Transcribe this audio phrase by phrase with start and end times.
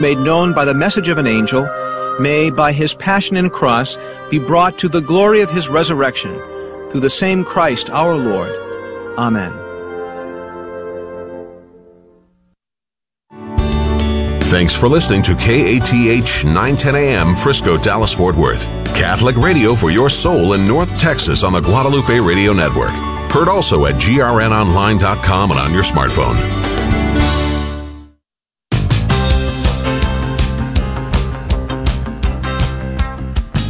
[0.00, 1.68] made known by the message of an angel,
[2.18, 3.96] may, by his passion and cross,
[4.30, 6.34] be brought to the glory of his resurrection,
[6.90, 8.56] through the same Christ our Lord.
[9.18, 9.52] Amen.
[14.50, 18.66] Thanks for listening to KATH 910 AM Frisco, Dallas, Fort Worth.
[18.96, 22.90] Catholic radio for your soul in North Texas on the Guadalupe Radio Network.
[23.30, 26.69] Heard also at grnonline.com and on your smartphone.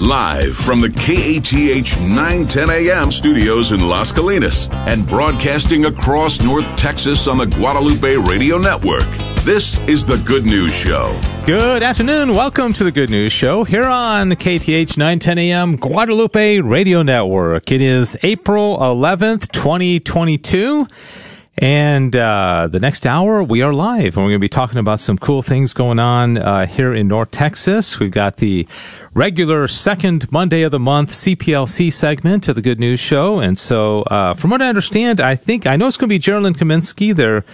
[0.01, 7.29] Live from the KATH 910 AM studios in Las Colinas and broadcasting across North Texas
[7.29, 9.05] on the Guadalupe Radio Network.
[9.45, 11.21] This is the Good News Show.
[11.45, 12.31] Good afternoon.
[12.31, 17.71] Welcome to the Good News Show here on KATH 910 AM Guadalupe Radio Network.
[17.71, 20.87] It is April 11th, 2022.
[21.61, 24.99] And uh, the next hour, we are live, and we're going to be talking about
[24.99, 28.01] some cool things going on uh, here in North Texas.
[28.01, 28.67] We've got the
[29.13, 34.05] regular second Monday of the month CPLC segment of the Good News Show, and so
[34.05, 37.15] uh, from what I understand, I think I know it's going to be Geraldine Kaminsky,
[37.15, 37.45] their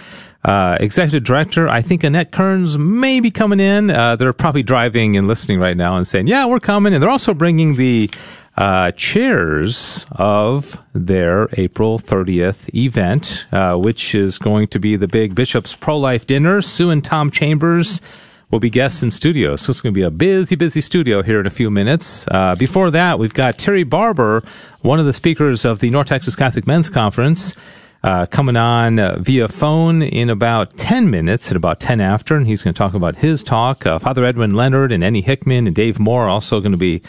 [0.45, 1.67] uh, executive director.
[1.67, 3.89] I think Annette Kearns may be coming in.
[3.89, 7.09] Uh, they're probably driving and listening right now and saying, "Yeah, we're coming," and they're
[7.09, 8.09] also bringing the
[8.57, 15.35] uh, chairs of their April 30th event, uh, which is going to be the big
[15.35, 16.61] Bishop's Pro Life Dinner.
[16.61, 18.01] Sue and Tom Chambers
[18.49, 19.55] will be guests in studio.
[19.55, 22.27] So it's going to be a busy, busy studio here in a few minutes.
[22.29, 24.41] Uh, before that, we've got Terry Barber,
[24.81, 27.55] one of the speakers of the North Texas Catholic Men's Conference.
[28.03, 32.45] Uh, coming on uh, via phone in about 10 minutes at about 10 after, and
[32.45, 33.83] he's going to talk about his talk.
[33.83, 37.01] Father Edwin Leonard and Annie Hickman and Dave Moore are also going to be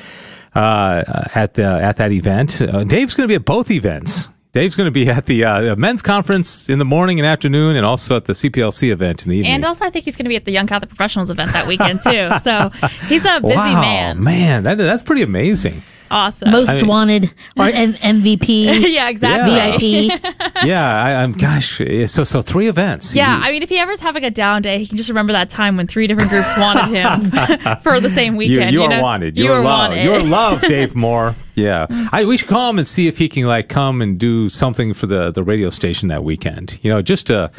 [0.54, 2.60] at the at that event.
[2.60, 4.28] Uh, Dave's going to be at both events.
[4.52, 7.84] Dave's going to be at the uh, men's conference in the morning and afternoon, and
[7.84, 9.52] also at the CPLC event in the evening.
[9.52, 11.66] And also, I think he's going to be at the Young Catholic Professionals event that
[11.66, 12.30] weekend too.
[12.42, 12.70] so
[13.06, 14.22] he's a busy wow, man.
[14.22, 15.82] Man, that, that's pretty amazing.
[16.10, 16.50] Awesome.
[16.50, 17.24] Most I mean- wanted
[17.56, 20.08] or M- MVP, yeah, exactly.
[20.08, 20.22] VIP.
[20.64, 21.32] yeah, I, I'm.
[21.32, 23.14] Gosh, so so three events.
[23.14, 25.32] Yeah, You- I mean, if he ever's having a down day, he can just remember
[25.32, 27.30] that time when three different groups wanted him
[27.82, 28.72] for the same you, weekend.
[28.72, 29.02] you are know?
[29.02, 29.36] wanted.
[29.36, 29.90] You You're are loved.
[29.90, 30.04] wanted.
[30.04, 31.34] You're loved, Dave Moore.
[31.54, 32.08] Yeah, mm.
[32.12, 34.94] I, we should call him and see if he can like come and do something
[34.94, 36.78] for the the radio station that weekend.
[36.82, 37.50] You know, just to.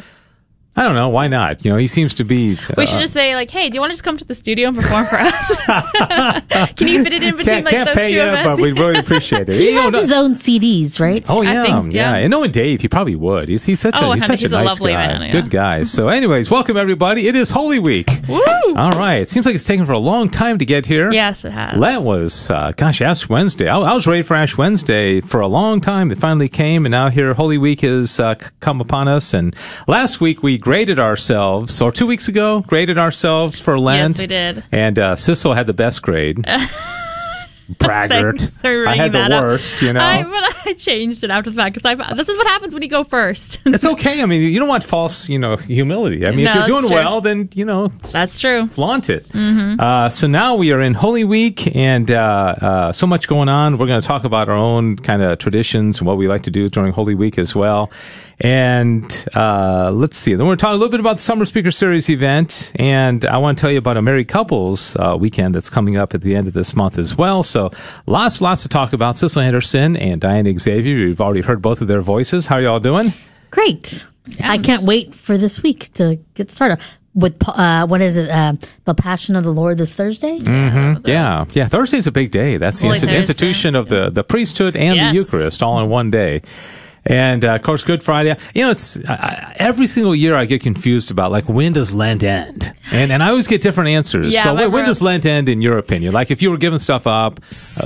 [0.80, 1.10] I don't know.
[1.10, 1.62] Why not?
[1.62, 2.56] You know, he seems to be.
[2.74, 4.34] we uh, should just say like, "Hey, do you want to just come to the
[4.34, 5.56] studio and perform for us?
[6.74, 8.58] can you fit it in between can't, like can't those pay two you, events?" but
[8.60, 9.56] we'd really appreciate it.
[9.60, 11.22] He You has no- his own CDs, right?
[11.28, 12.12] Oh yeah, think so, yeah.
[12.12, 12.22] yeah.
[12.22, 13.50] And knowing Dave, he probably would.
[13.50, 14.26] He's, he's such Oh, a he's 100.
[14.26, 15.32] such He's a a nice lovely guy, man, yeah.
[15.32, 15.82] good guy.
[15.82, 17.28] So, anyways, welcome everybody.
[17.28, 18.08] It is Holy Week.
[18.26, 18.40] Woo!
[18.74, 19.16] All right.
[19.16, 21.12] It seems like it's taken for a long time to get here.
[21.12, 21.78] Yes, it has.
[21.78, 23.68] That was, uh, gosh, Ash Wednesday.
[23.68, 26.10] I, I was ready for Ash Wednesday for a long time.
[26.10, 29.34] It finally came, and now here Holy Week has uh, come upon us.
[29.34, 29.54] And
[29.86, 34.18] last week we graded ourselves, or two weeks ago, graded ourselves for Lent.
[34.18, 34.64] Yes, we did.
[34.70, 36.46] And uh, Cecil had the best grade.
[37.78, 38.40] Braggart.
[38.64, 39.42] I had the that up.
[39.42, 40.00] worst, you know.
[40.00, 42.88] I, but I changed it after the fact because this is what happens when you
[42.88, 43.60] go first.
[43.66, 44.22] It's okay.
[44.22, 46.26] I mean, you don't want false, you know, humility.
[46.26, 46.94] I mean, No, if you're doing true.
[46.94, 48.66] well, then you know, That's true.
[48.68, 49.26] flaunt it.
[49.34, 52.14] Uh, so now we are in Holy Week, and uh,
[52.60, 53.78] uh, so much going on.
[53.78, 56.50] We're going to talk about our own kind of traditions and what we like to
[56.50, 57.90] do during Holy Week as well.
[58.42, 60.34] And uh, let's see.
[60.34, 63.58] Then we're talking a little bit about the Summer Speaker Series event, and I want
[63.58, 66.48] to tell you about a married couples uh, weekend that's coming up at the end
[66.48, 67.42] of this month as well.
[67.42, 67.70] So
[68.06, 69.16] lots, lots to talk about.
[69.18, 70.96] Cecil Anderson and Diane Xavier.
[70.96, 72.46] You've already heard both of their voices.
[72.46, 73.12] How are y'all doing?
[73.50, 74.06] Great.
[74.42, 76.78] I can't wait for this week to get started
[77.14, 78.30] with uh, what is it?
[78.30, 80.36] Uh, the Passion of the Lord this Thursday.
[80.36, 81.68] Yeah, yeah.
[81.68, 82.56] Thursday's a big day.
[82.56, 83.18] That's the Holy insti- Thursday.
[83.18, 85.12] institution of the, the priesthood and Yes.
[85.12, 86.40] the Eucharist all in one day.
[87.06, 88.36] And uh, of course, Good Friday.
[88.54, 92.74] You know, it's every single year I get confused about like when does Lent end,
[92.92, 94.34] and and I always get different answers.
[94.34, 96.12] Yeah, so when, when does Lent end in your opinion?
[96.12, 97.40] Like if you were giving stuff up,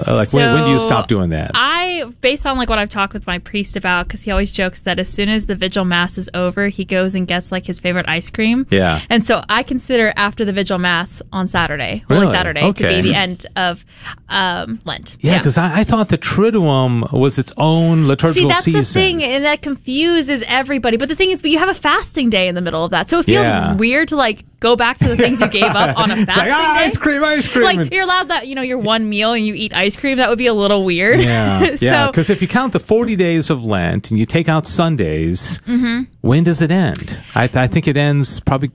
[0.06, 1.52] uh, like when, when do you stop doing that?
[1.54, 4.80] I, based on like what I've talked with my priest about, because he always jokes
[4.82, 7.78] that as soon as the vigil mass is over, he goes and gets like his
[7.78, 8.66] favorite ice cream.
[8.70, 9.00] Yeah.
[9.08, 12.32] And so I consider after the vigil mass on Saturday, Holy Really?
[12.32, 12.96] Saturday, Okay.
[12.96, 13.84] to be the end of
[14.28, 15.16] um, Lent.
[15.20, 18.82] yeah, because I, I thought the Triduum was its own liturgical See, season.
[19.04, 20.96] Thing, and that confuses everybody.
[20.96, 23.08] But the thing is, but you have a fasting day in the middle of that,
[23.08, 23.74] so it feels Yeah.
[23.74, 26.48] weird to like go back to the things you gave up on a It's fasting
[26.48, 26.84] like ah, day.
[26.86, 27.64] ice cream, ice cream.
[27.64, 30.16] Like you're allowed that you know your one meal and you eat ice cream.
[30.18, 31.20] That would be a little weird.
[31.20, 32.06] Yeah, so, yeah.
[32.06, 36.02] Because if you count the forty days of Lent and you take out Sundays, Mm-hmm.
[36.20, 37.20] when does it end?
[37.34, 38.70] I, I think it ends probably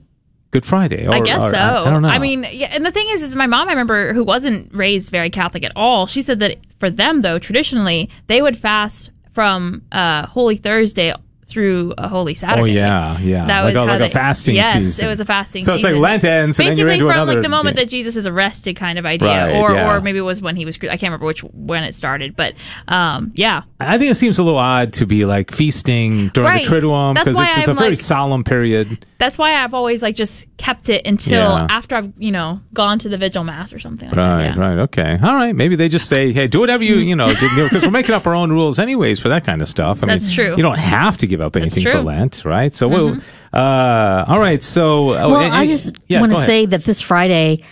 [0.52, 1.06] Good Friday.
[1.06, 1.56] Or, I guess or- so.
[1.56, 2.08] I, I don't know.
[2.08, 3.68] I mean, yeah, and the thing is, is my mom.
[3.68, 6.06] I remember who wasn't raised very Catholic at all.
[6.08, 11.12] She said that for them, though, traditionally they would fast from uh, Holy Thursday
[11.50, 12.60] through a Holy Saturday.
[12.62, 13.46] Oh yeah, yeah.
[13.46, 15.04] That like was a, like a they- fasting yes, season.
[15.04, 16.00] it was a fasting So it's like season.
[16.02, 17.34] Lent ends, and then Basically, from another.
[17.34, 17.84] like the moment yeah.
[17.84, 19.90] that Jesus is arrested, kind of idea, Right, or yeah.
[19.96, 20.76] or maybe it was when he was.
[20.76, 22.54] I can't remember which when it started, but
[22.88, 26.66] um, yeah, I think it seems a little odd to be like feasting during Right.
[26.66, 29.04] the Triduum because it's, it's a very like- solemn period.
[29.18, 31.66] that's why I've always like just kept it until Yeah.
[31.70, 34.08] after I've you know gone to the vigil mass or something.
[34.08, 35.54] Like Right, right, okay, all right.
[35.54, 38.34] Maybe they just say, "Hey, do whatever you you know," because we're making up our
[38.34, 40.02] own rules anyways for that kind of stuff.
[40.02, 40.50] I That's mean, true.
[40.56, 41.90] You don't have to give up anything for.
[41.90, 42.06] Mm-hmm.
[42.06, 42.74] Lent, right?
[42.74, 43.18] So, we'll,
[43.52, 44.62] uh, all right.
[44.62, 47.62] So, oh, Well, and- I just yeah, want to say that this Friday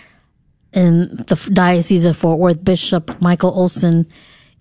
[0.73, 4.05] in the Diocese of Fort Worth, Bishop Michael Olson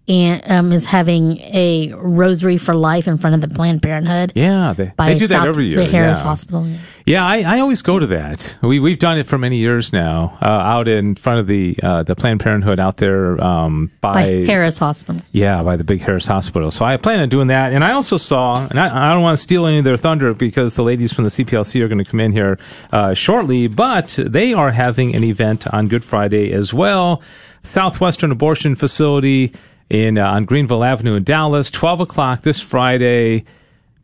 [0.08, 4.32] and, um, is having a Rosary for Life in front of the Planned Parenthood.
[4.34, 5.76] yeah, they, they do that every year.
[5.76, 6.24] the Harris yeah.
[6.24, 6.66] Hospital.
[7.04, 8.56] Yeah, I, I always go to that.
[8.62, 12.02] We we've done it for many years now, uh, out in front of the uh,
[12.02, 15.22] the Planned Parenthood out there um, by, By Harris Hospital.
[15.32, 16.70] yeah by the big Harris Hospital.
[16.70, 19.36] So I plan on doing that, and I also saw, and I, I don't want
[19.36, 22.10] to steal any of their thunder because the ladies from the CPLC are going to
[22.10, 22.58] come in here
[22.92, 27.22] uh, shortly, but they are having an event on Good Friday as well.
[27.62, 29.52] Southwestern Abortion Facility
[29.90, 33.44] in uh, on Greenville Avenue in Dallas, twelve o'clock this Friday.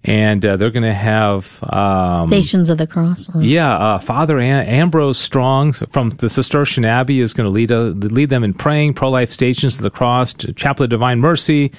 [0.07, 3.35] And uh, they're going to have um, Stations of the Cross.
[3.35, 7.73] or- yeah, uh, Father Am- Ambrose Strong from the Cistercian Abbey is going to lead
[7.73, 11.73] uh, lead them in praying, pro life stations of the cross, Chapel of Divine Mercy,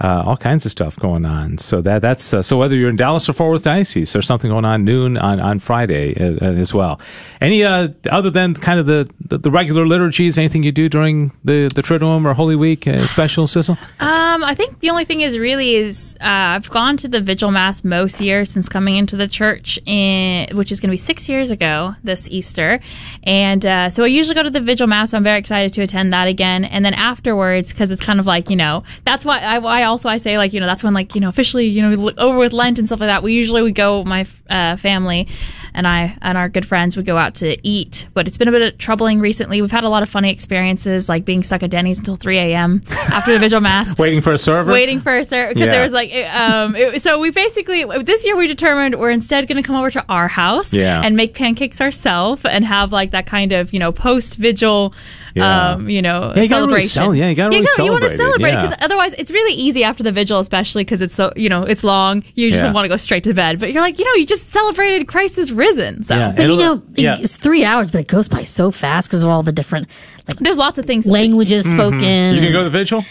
[0.00, 1.56] uh, all kinds of stuff going on.
[1.58, 4.50] So that that's uh, so whether you're in Dallas or Fort Worth Diocese, there's something
[4.50, 7.00] going on noon on on Friday uh, uh, as well.
[7.40, 11.32] Any uh, other than kind of the, the the regular liturgies, anything you do during
[11.44, 13.78] the the Triduum or Holy Week uh, special, Cecil?
[13.98, 17.82] Um, I think the only thing is really is I've gone to the vigil mass
[17.82, 21.50] most years since coming into the church, in, which is going to be six years
[21.50, 22.80] ago this Easter,
[23.22, 25.12] and so I usually go to the vigil mass.
[25.12, 28.26] So I'm very excited to attend that again, and then afterwards because it's kind of
[28.26, 30.92] like you know that's why I, why also I say like you know that's when
[30.94, 33.22] like you know officially you know over with Lent and stuff like that.
[33.22, 35.26] We usually would go my uh, family
[35.74, 38.52] and I and our good friends would go out to eat, but it's been a
[38.52, 39.60] bit of troubling recently.
[39.60, 42.80] We've had a lot of funny experiences like being stuck at Denny's until 3 a.m.
[42.90, 44.72] after the vigil mass Waiting for a server.
[44.72, 45.72] waiting for a server because Yeah.
[45.72, 49.46] there was like it- um it, so we basically this year we determined we're instead
[49.48, 51.00] going to come over to our house Yeah.
[51.04, 54.94] and make pancakes ourselves and have like that kind of you know post vigil
[55.36, 55.72] Yeah.
[55.72, 58.04] um you know Yeah, you gotta really celebration cel- yeah, you gotta really you want
[58.04, 58.62] to celebrate it, celebrate yeah.
[58.62, 61.84] because otherwise it's really easy after the vigil especially because it's so you know it's
[61.84, 62.72] long you just Yeah.
[62.72, 65.36] want to go straight to bed but you're like you know you just celebrated Christ
[65.38, 67.16] is risen so Yeah, But you it'll- know, yeah.
[67.20, 69.88] it's three hours, but it goes by so fast because of all the different
[70.28, 72.00] like there's lots of things to- languages spoken.
[72.00, 72.34] Mm-hmm.
[72.34, 73.04] You gonna go to the vigil?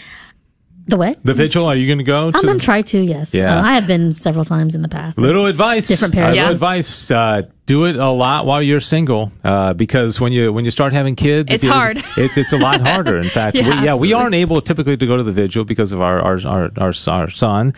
[0.86, 1.18] The what?
[1.24, 1.66] The vigil?
[1.66, 2.30] Are you going to go?
[2.34, 2.98] I'm gonna try to.
[2.98, 3.56] Yes, Yeah.
[3.58, 5.18] Uh, I have been several times in the past.
[5.18, 5.88] Little advice.
[5.88, 6.36] Different uh, paradigms.
[6.36, 6.54] little Yes.
[6.54, 7.10] advice.
[7.10, 10.92] Uh, do it a lot while you're single, uh, because when you when you start
[10.92, 12.02] having kids, It's if hard.
[12.16, 13.18] It's it's a lot harder.
[13.18, 15.90] In fact, Yeah, we, yeah, we aren't able typically to go to the vigil because
[15.90, 17.74] of our our our our, our son.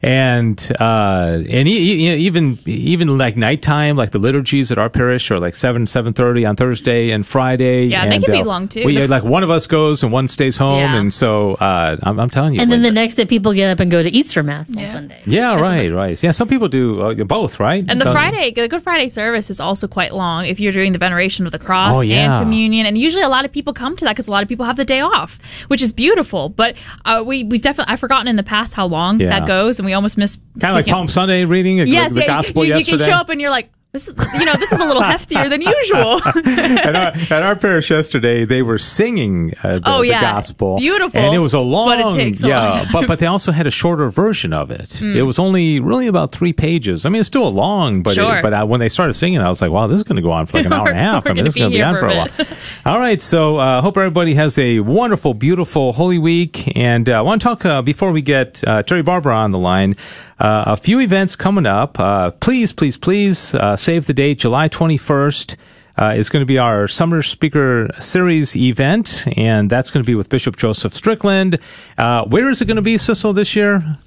[0.00, 5.28] And uh, and e- e- even even like nighttime, like the liturgies at our parish
[5.32, 7.86] are like seven seven thirty on Thursday and Friday.
[7.86, 8.84] Yeah, they and, can be uh, long, too.
[8.84, 10.94] We, The- like one of us goes and one stays home, Yeah.
[10.94, 12.60] and so uh, I'm, I'm telling you.
[12.60, 14.88] And then when- the next day, people get up and go to Easter Mass on
[14.88, 15.20] Sunday.
[15.26, 16.22] yeah, right, right.
[16.22, 17.84] Yeah, some people do uh, both, right?
[17.88, 20.92] And the So- Friday, the Good Friday service is also quite long if you're doing
[20.92, 22.36] the veneration of the cross Oh, yeah.
[22.38, 22.86] and communion.
[22.86, 24.76] And usually a lot of people come to that because a lot of people have
[24.76, 26.50] the day off, which is beautiful.
[26.50, 29.30] But uh, we, we've definitely, I've forgotten in the past how long Yeah.
[29.30, 30.36] that goes and we almost miss.
[30.60, 32.98] Kind of like Palm Sunday reading, Yes, the yeah, gospel you, you yesterday.
[32.98, 35.48] can show up and you're like, this is, you know, this is a little heftier
[35.48, 36.20] than usual.
[36.78, 37.06] at, our,
[37.36, 40.20] at our parish yesterday, they were singing uh, the, Oh, the yeah.
[40.20, 40.76] gospel.
[40.76, 43.50] Beautiful, And it was a long, but it takes a yeah, but, but they also
[43.50, 45.00] had a shorter version of it.
[45.00, 47.06] It was only really about three pages.
[47.06, 48.36] I mean, it's still a long, but Sure.
[48.38, 50.22] it, but uh, when they started singing, I was like, wow, this is going to
[50.22, 51.26] go on for like an hour and a half.
[51.26, 52.28] I mean, this is going to be on for a a while.
[52.84, 56.76] All right, so uh, hope everybody has a wonderful, beautiful Holy Week.
[56.76, 59.58] And uh, I want to talk, uh, before we get uh, Terry Barber on the
[59.58, 59.96] line,
[60.38, 61.98] uh, a few events coming up.
[61.98, 65.56] Uh, please, please, please uh, save the date, July 21st.
[66.00, 70.14] Uh, is going to be our summer speaker series event, and that's going to be
[70.14, 71.58] with Bishop Joseph Strickland.
[71.96, 73.98] Uh, where is it going to be, Cecil, this year?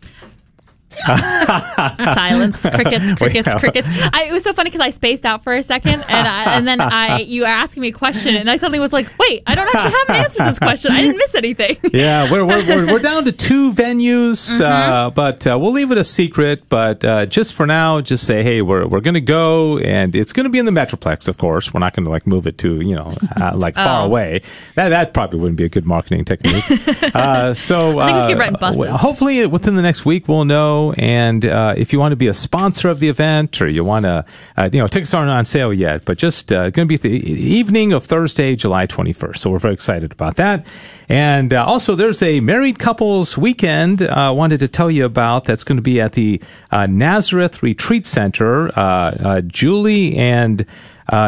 [1.06, 3.60] Silence, crickets, crickets, Yeah.
[3.60, 3.88] crickets.
[4.14, 6.68] I, it was so funny because I spaced out for a second, and I, and
[6.68, 9.56] then I you were asking me a question, and I suddenly was like, wait, I
[9.56, 10.92] don't actually have an answer to this question.
[10.92, 11.78] I didn't miss anything.
[11.94, 14.62] Yeah, we're we're, we're, we're down to two venues, Mm-hmm.
[14.64, 16.68] uh, but uh, we'll leave it a secret.
[16.70, 20.34] But uh, just for now, just say, hey, we're we're going to go, and it's
[20.34, 21.74] going to be in the Metroplex, of course.
[21.74, 24.06] We're not going to like move it to you know uh, like far Oh.
[24.06, 24.42] away.
[24.76, 26.64] That that probably wouldn't be a good marketing technique.
[27.16, 29.00] uh, so I think we uh, rent buses.
[29.02, 30.81] hopefully within the next week we'll know.
[30.90, 34.04] And uh, if you want to be a sponsor of the event or you want
[34.06, 34.26] to,
[34.58, 37.10] uh, you know, tickets aren't on sale yet, but just uh, going to be the
[37.10, 39.38] evening of Thursday, July 21st.
[39.38, 40.66] So we're very excited about that.
[41.08, 45.44] And uh, also, there's a married couples weekend I uh, wanted to tell you about
[45.44, 48.72] that's going to be at the uh, Nazareth Retreat Center.
[49.48, 50.66] Julie and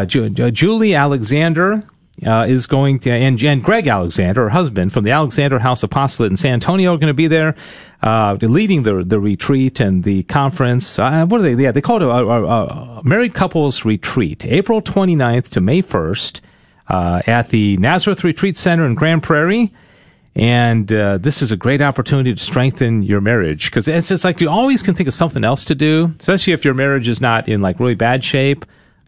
[0.07, 1.83] Ju- Julie Alexander
[2.25, 6.32] uh, is going to, and, and Greg Alexander, her husband from the Alexander House Apostolate
[6.32, 7.55] in San Antonio, are going to be there,
[8.03, 11.00] uh, leading the the retreat and the conference.
[11.00, 11.62] Uh, what are they?
[11.62, 16.41] Yeah, they call it a, a, a, married couples retreat, April 29th to May 1st,
[16.89, 19.74] uh, at the Nazareth Retreat Center in Grand Prairie.
[20.36, 24.41] And uh, this is a great opportunity to strengthen your marriage because it's just like
[24.41, 27.48] you always can think of something else to do, especially if your marriage is not
[27.48, 28.65] in like really bad shape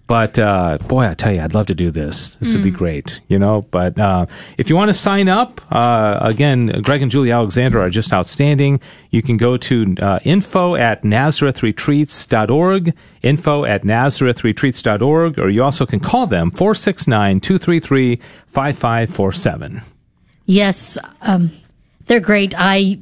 [0.08, 2.36] but uh, boy, I tell you, I'd love to do this.
[2.36, 2.54] This mm.
[2.56, 2.78] would be mm.
[2.78, 3.64] great, you know.
[3.72, 7.90] But uh, if you want to sign up, uh, again, Greg and Julie Alexander are
[7.90, 8.80] just outstanding.
[9.10, 12.94] You can go to uh, info at nazarethretreats.org,
[13.24, 19.82] info at nazarethretreats.org, or you also can call them 469 233 5547.
[20.46, 21.50] Yes, um,
[22.06, 22.54] they're great.
[22.56, 23.00] I,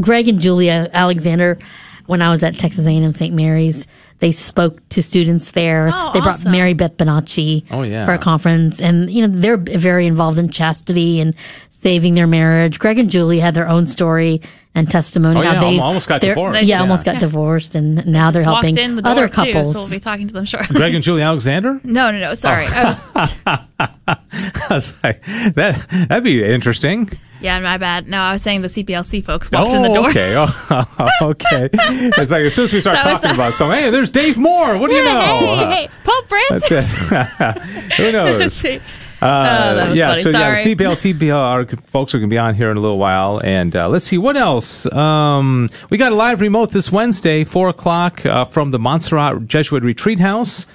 [0.00, 1.58] Greg and Julia Alexander,
[2.06, 3.34] when I was at Texas A&M St.
[3.34, 3.86] Mary's,
[4.18, 5.90] they spoke to students there.
[5.92, 6.52] Oh, they brought awesome.
[6.52, 8.04] Mary Beth Bonacci oh, yeah.
[8.04, 8.80] for a conference.
[8.80, 11.34] And, you know, they're very involved in chastity and
[11.70, 12.78] saving their marriage.
[12.78, 14.40] Greg and Julie had their own story
[14.74, 15.40] and testimony.
[15.40, 16.62] Oh, how yeah, they almost got divorced.
[16.62, 17.20] Yeah, yeah, almost got yeah.
[17.20, 17.74] divorced.
[17.74, 19.68] And now they're helping other couples.
[19.68, 20.74] Too, so we'll be talking to them shortly.
[20.76, 21.80] Greg and Julie Alexander?
[21.84, 22.34] No, no, no.
[22.34, 22.66] Sorry.
[22.68, 23.04] Oh.
[23.14, 23.96] I, was...
[24.08, 27.10] I was like, that, that'd be interesting.
[27.40, 28.08] Yeah, my bad.
[28.08, 30.10] No, I was saying the CPLC folks walked oh, in the door.
[30.10, 30.34] okay.
[30.36, 31.68] Oh, okay.
[31.72, 34.78] It's like as soon as we start talking about something, hey, there's Dave Moore.
[34.78, 35.20] What do you know?
[35.20, 36.90] Hey, hey, Pope Francis.
[37.96, 38.64] Who knows?
[39.22, 40.20] Uh, oh, yeah, funny.
[40.20, 40.58] so Sorry.
[40.58, 43.74] yeah, CPL, our folks are going to be on here in a little while, and
[43.74, 44.84] uh, let's see what else.
[44.92, 49.82] Um, we got a live remote this Wednesday, four o'clock, uh, from the Montserrat Jesuit
[49.82, 50.66] Retreat House,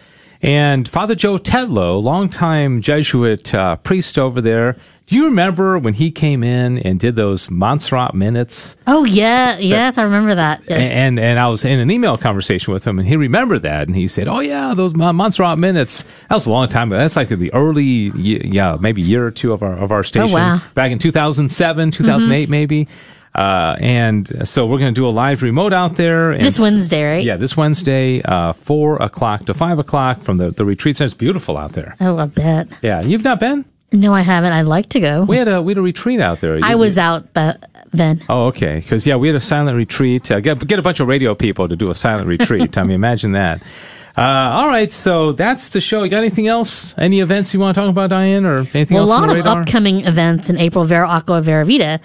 [0.42, 4.76] and Father Joe Tetlow, longtime Jesuit uh, priest over there,
[5.16, 8.78] you remember when he came in and did those Montserrat minutes?
[8.88, 10.62] Oh yeah, yes, I remember that.
[10.68, 10.80] Yes.
[10.80, 13.96] And and I was in an email conversation with him, and he remembered that, and
[13.96, 16.04] he said, "Oh yeah, those Montserrat minutes.
[16.30, 17.00] That was a long time ago.
[17.00, 20.34] That's like the early, yeah, maybe year or two of our of our station, oh,
[20.34, 20.62] wow.
[20.76, 22.52] back in 2007, 2008, mm-hmm.
[22.52, 22.88] maybe."
[23.34, 26.38] Uh, and so we're going to do a live remote out there.
[26.38, 27.24] this Wednesday, right?
[27.24, 31.06] Yeah, this Wednesday, uh, 4 o'clock to 5 o'clock from the, the retreat center.
[31.06, 31.96] It's beautiful out there.
[32.02, 32.68] Oh, I bet.
[32.82, 33.02] Yeah.
[33.02, 33.66] You've not been?
[33.94, 34.54] No, I haven't.
[34.54, 35.24] I'd like to go.
[35.24, 36.58] We had a we had a retreat out there.
[36.64, 38.22] I was out but then.
[38.30, 38.80] Oh, okay.
[38.80, 40.32] Because yeah, we had a silent retreat.
[40.32, 42.78] Uh, get get a bunch of radio people to do a silent retreat.
[42.78, 43.62] I mean, imagine that.
[44.18, 46.04] Uh, all right, so that's the show.
[46.04, 46.94] You got anything else?
[46.98, 49.24] Any events you want to talk about, Diane, or anything well, else?
[49.24, 50.84] A lot of upcoming events in April.
[50.84, 52.00] Vera Aqua Vera Vita.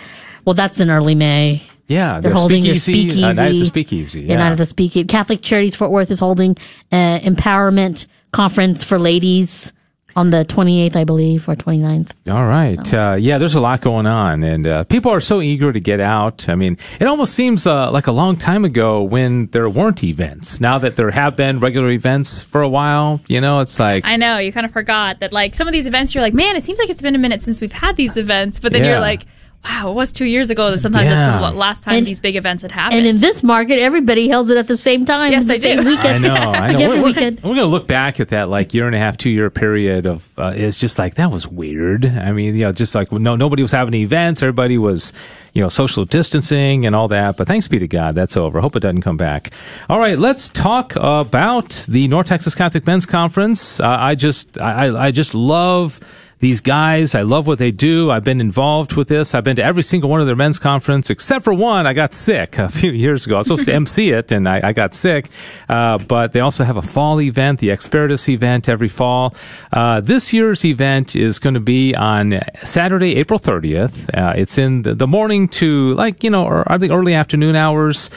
[0.45, 1.63] Well, that's in early May.
[1.89, 3.25] Yeah, they're holding speakeasy, speakeasy.
[3.25, 4.21] Uh, night at the speakeasy.
[4.23, 4.29] Yeah.
[4.31, 5.05] yeah, night at the speakeasy.
[5.05, 6.57] Catholic Charities Fort Worth is holding
[6.91, 9.73] an empowerment conference for ladies
[10.17, 12.11] on the 28th, I believe, or 29th.
[12.29, 12.85] All right.
[12.87, 13.13] So.
[13.13, 16.01] Uh, yeah, there's a lot going on, and uh, people are so eager to get
[16.01, 16.49] out.
[16.49, 20.61] I mean, it almost seems uh, like a long time ago when there weren't events.
[20.61, 24.07] Now that there have been regular events for a while, you know, it's like.
[24.07, 26.57] I know, you kind of forgot that, like, some of these events, you're like, man,
[26.57, 28.93] it seems like it's been a minute since we've had these events, but then yeah.
[28.93, 29.27] you're like,
[29.69, 30.71] wow, it was two years ago.
[30.71, 31.39] That sometimes yeah.
[31.39, 32.99] that's the last time and, these big events had happened.
[32.99, 35.33] And in this market, everybody held it at the same time.
[35.33, 35.89] Yes, the they same do.
[35.89, 36.27] Weekend.
[36.27, 36.51] I know.
[36.51, 36.89] I know.
[36.89, 37.03] We're.
[37.03, 39.51] We're, we're going to look back at that like year and a half, two year
[39.51, 40.39] period of.
[40.39, 42.07] Uh, it's just like that was weird.
[42.07, 44.43] I mean, you know, just like no, nobody was having events.
[44.43, 45.13] Everybody was,
[45.53, 47.37] you know, social distancing and all that.
[47.37, 48.61] But thanks be to God, that's over.
[48.61, 49.53] Hope it doesn't come back.
[49.89, 53.81] All right, let's talk about the North Texas Catholic Men's Conference.
[53.81, 56.01] Uh, I just, I, I just love
[56.39, 57.15] these guys.
[57.15, 58.11] I love what they do.
[58.11, 59.35] I've been involved with this.
[59.35, 61.87] I've been to every single one of their men's conference except for one.
[61.87, 63.37] I got sick a few years ago.
[63.37, 65.31] I was supposed to MC it and I, I got sick.
[65.69, 69.35] Uh, but they also have a fall event, the Experitus event every fall.
[69.73, 74.11] Uh, this year's event is going to be on Saturday, April 30th.
[74.15, 78.11] Uh, it's in the, morning to like, you know, or, the early afternoon hours.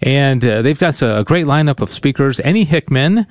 [0.00, 2.38] And uh, they've got a great lineup of speakers.
[2.40, 3.26] Annie Hickman,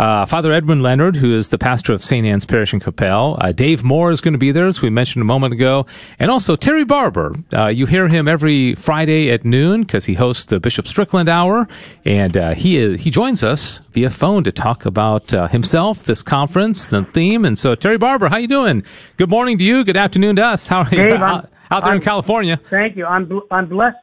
[0.00, 2.26] uh, Father Edwin Leonard, who is the pastor of St.
[2.26, 3.36] Anne's Parish in Coppell.
[3.38, 5.84] Uh, Dave Moore is going to be there, as we mentioned a moment ago.
[6.18, 7.34] And also Terry Barber.
[7.52, 11.68] Uh, you hear him every Friday at noon because he hosts the Bishop Strickland Hour.
[12.06, 16.22] And uh, he is, he joins us via phone to talk about uh, himself, this
[16.22, 17.44] conference, the theme.
[17.44, 18.82] And so, Terry Barber, how you doing?
[19.18, 19.84] Good morning to you.
[19.84, 20.66] Good afternoon to us.
[20.66, 22.58] How are you Dave, out, out there I'm, in California?
[22.70, 23.04] Thank you.
[23.04, 23.98] I'm, I'm blessed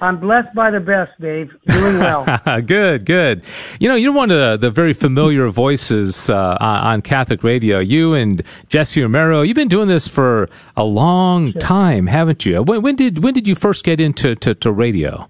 [0.00, 1.50] I'm blessed by the best, Dave.
[1.66, 2.24] Doing well.
[2.66, 3.42] good, good.
[3.80, 7.80] You know, you're one of the, the very familiar voices uh, on Catholic radio.
[7.80, 11.60] You and Jesse Romero, you've been doing this for a long sure.
[11.60, 12.62] time, haven't you?
[12.62, 15.28] When, when, did when did you first get into to, to radio?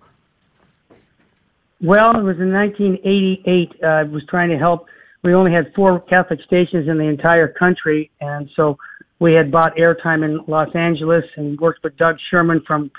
[1.80, 3.72] Well, it was in 1988.
[3.82, 4.86] Uh, I was trying to help.
[5.22, 8.76] We only had four Catholic stations in the entire country, and so
[9.18, 12.90] we had bought airtime in Los Angeles and worked with Doug Sherman from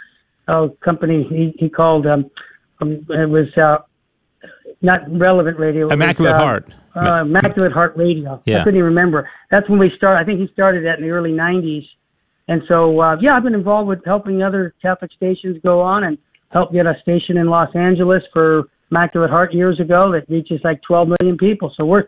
[0.49, 2.29] a company he, he called um,
[2.81, 3.77] um it was uh,
[4.81, 5.87] not relevant radio.
[5.89, 6.73] Immaculate was, uh, Heart.
[6.95, 8.41] Uh, Immaculate Heart Radio.
[8.45, 8.61] Yeah.
[8.61, 9.29] I couldn't even remember.
[9.51, 10.21] That's when we started.
[10.21, 11.85] I think he started that in the early 90s.
[12.47, 16.17] And so, uh, yeah, I've been involved with helping other Catholic stations go on and
[16.51, 20.81] help get a station in Los Angeles for Immaculate Heart years ago that reaches like
[20.81, 21.71] 12 million people.
[21.77, 22.05] So we're,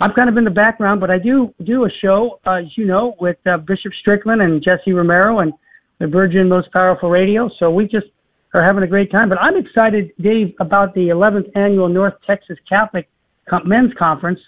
[0.00, 2.86] I'm kind of in the background, but I do do a show, uh, as you
[2.86, 5.52] know, with uh, Bishop Strickland and Jesse Romero and
[5.98, 7.50] the Virgin Most Powerful Radio.
[7.58, 8.06] So we just
[8.54, 9.28] are having a great time.
[9.28, 13.08] But I'm excited, Dave, about the 11th annual North Texas Catholic
[13.64, 14.38] Men's Conference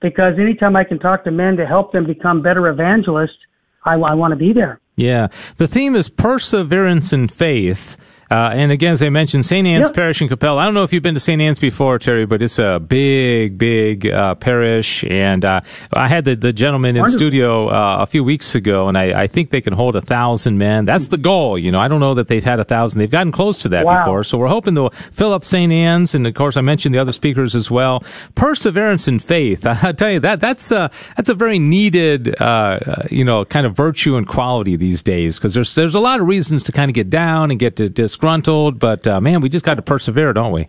[0.00, 3.38] because anytime I can talk to men to help them become better evangelists,
[3.84, 4.80] I, I want to be there.
[4.96, 5.28] Yeah.
[5.56, 7.96] The theme is perseverance in faith.
[8.32, 9.66] Uh, and again, as I mentioned, St.
[9.66, 9.94] Anne's Yep.
[9.94, 10.56] Parish in Coppell.
[10.56, 11.40] I don't know if you've been to St.
[11.42, 15.04] Anne's before, Terry, but it's a big, big uh, parish.
[15.04, 15.60] And uh,
[15.92, 17.18] I had the, the gentleman in Wonderful.
[17.18, 20.56] studio uh, a few weeks ago, and I, I think they can hold a thousand
[20.56, 20.86] men.
[20.86, 21.58] That's the goal.
[21.58, 23.00] You know, I don't know that they've had a thousand.
[23.00, 23.98] They've gotten close to that Wow.
[23.98, 24.24] before.
[24.24, 25.70] So we're hoping to fill up St.
[25.70, 28.02] Anne's, and of course, I mentioned the other speakers as well.
[28.34, 29.66] Perseverance and faith.
[29.66, 33.66] I tell you that that's a that's a very needed, uh, uh, you know, kind
[33.66, 36.90] of virtue and quality these days because there's there's a lot of reasons to kind
[36.90, 37.76] of get down and get
[38.22, 40.68] disgruntled, but uh, man, we just got to persevere, don't we?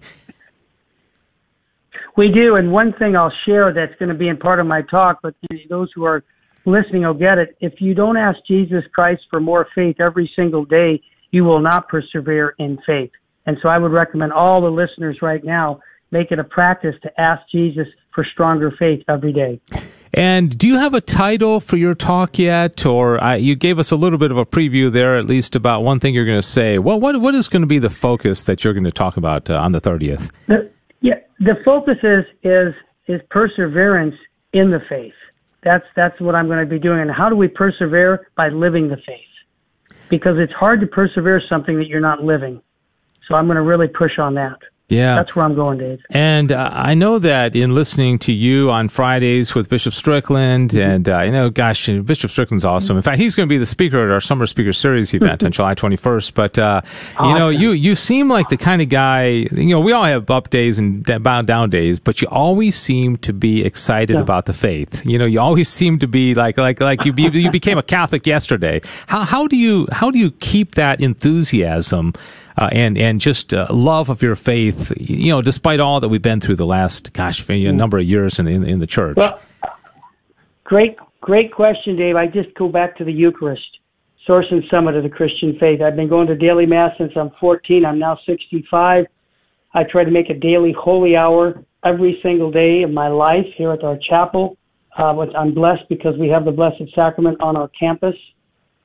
[2.15, 4.81] We do, and one thing I'll share that's going to be in part of my
[4.83, 5.35] talk, but
[5.69, 6.23] those who are
[6.65, 7.55] listening will get it.
[7.59, 11.87] If you don't ask Jesus Christ for more faith every single day, you will not
[11.87, 13.11] persevere in faith.
[13.45, 15.79] And so I would recommend all the listeners right now
[16.11, 19.59] make it a practice to ask Jesus for stronger faith every day.
[20.13, 23.89] And do you have a title for your talk yet, or uh, you gave us
[23.89, 26.47] a little bit of a preview there, at least about one thing you're going to
[26.47, 26.77] say?
[26.77, 29.49] What what what is going to be the focus that you're going to talk about
[29.49, 30.31] uh, on the thirtieth?
[31.01, 32.73] Yeah, the focus is is
[33.07, 34.15] is perseverance
[34.53, 35.13] in the faith.
[35.63, 36.99] That's that's what I'm going to be doing.
[36.99, 39.99] And how do we persevere by living the faith?
[40.09, 42.61] Because it's hard to persevere something that you're not living.
[43.27, 44.59] So I'm going to really push on that.
[44.89, 46.01] Yeah, That's where I'm going, Dave.
[46.11, 50.89] And uh, I know that in listening to you on Fridays with Bishop Strickland, Mm-hmm.
[50.91, 52.95] and uh, you know, gosh, Bishop Strickland's awesome.
[52.97, 55.51] In fact, he's going to be the speaker at our summer speaker series event on
[55.57, 56.33] July 21st.
[56.35, 56.81] But uh,
[57.21, 59.27] you know, you you seem like the kind of guy.
[59.51, 62.75] You know, we all have up days and d- bound down days, but you always
[62.75, 65.03] seem to be excited about the faith.
[65.05, 67.83] You know, you always seem to be like like like you be, you became a
[67.83, 68.81] Catholic yesterday.
[69.07, 72.13] How how do you how do you keep that enthusiasm?
[72.57, 76.21] Uh, and and just uh, love of your faith, you know, despite all that we've
[76.21, 79.17] been through the last, gosh, for a number of years in in, in the church.
[79.17, 79.39] Well,
[80.63, 82.15] great, great question, Dave.
[82.15, 83.79] I just go back to the Eucharist,
[84.25, 85.81] source and summit of the Christian faith.
[85.81, 87.85] I've been going to daily mass since I'm 14.
[87.85, 89.05] I'm now 65.
[89.75, 93.71] I try to make a daily holy hour every single day of my life here
[93.71, 94.57] at our chapel.
[94.95, 98.13] Uh, which I'm blessed because we have the Blessed Sacrament on our campus.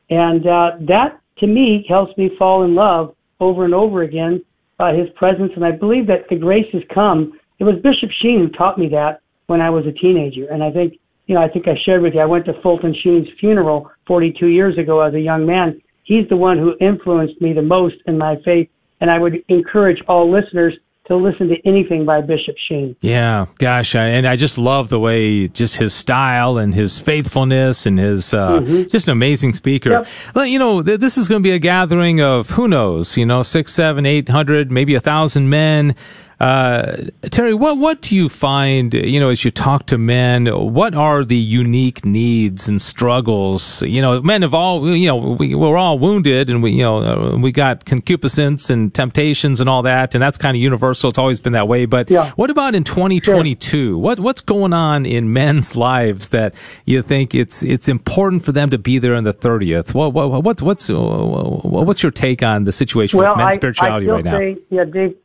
[0.09, 4.45] And uh, that, to me, helps me fall in love over and over again
[4.77, 5.53] by his presence.
[5.57, 7.39] And I believe that the grace has come.
[7.59, 10.47] It was Bishop Sheen who taught me that when I was a teenager.
[10.51, 10.95] And I think,
[11.27, 14.47] you know, I think I shared with you, I went to Fulton Sheen's funeral 42
[14.47, 15.81] years ago as a young man.
[16.05, 18.69] He's the one who influenced me the most in my faith.
[19.01, 20.75] And I would encourage all listeners
[21.09, 22.95] to listen to anything by Bishop Sheen.
[23.01, 27.87] Yeah, gosh, I, and I just love the way just his style and his faithfulness
[27.87, 30.05] and his uh, just an amazing speaker.
[30.35, 30.47] Yep.
[30.49, 33.43] You know, th- this is going to be a gathering of who knows, you know,
[33.43, 35.97] six, seven, eight hundred, maybe a thousand men.
[36.41, 38.95] Uh, Terry, what what do you find?
[38.95, 43.83] You know, as you talk to men, what are the unique needs and struggles?
[43.83, 46.99] You know, men have all, you know, we, we're all wounded, and we, you know,
[47.33, 51.09] uh, we got concupiscence and temptations and all that, and that's kind of universal.
[51.09, 51.87] It's always been that way.
[51.87, 52.31] But Yeah.
[52.37, 53.99] what about in 2022?
[53.99, 58.71] What what's going on in men's lives that you think it's it's important for them
[58.71, 59.93] to be there on the 30th?
[59.93, 63.59] What, what what's what's uh, what's your take on the situation well, with men's I,
[63.59, 64.39] spirituality I right now?
[64.71, 65.17] yeah, Dave,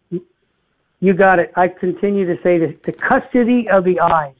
[1.03, 1.51] you got it.
[1.57, 4.35] I continue to say this: the custody of the eyes.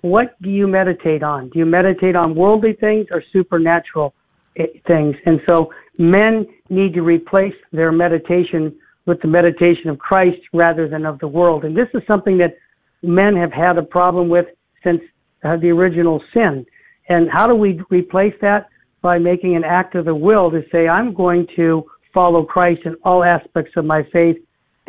[0.00, 1.50] What do you meditate on?
[1.50, 4.14] Do you meditate on worldly things or supernatural
[4.56, 5.14] eh, things?
[5.26, 11.04] And so, men need to replace their meditation with the meditation of Christ rather than
[11.04, 11.66] of the world.
[11.66, 12.56] And this is something that
[13.02, 14.46] men have had a problem with
[14.82, 15.02] since
[15.44, 16.64] uh, the original sin.
[17.10, 18.70] And how do we replace that?
[19.02, 21.84] By making an act of the will to say, I'm going to
[22.14, 24.38] follow Christ in all aspects of my faith.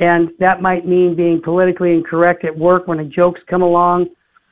[0.01, 4.07] And that might mean being politically incorrect at work when the jokes come along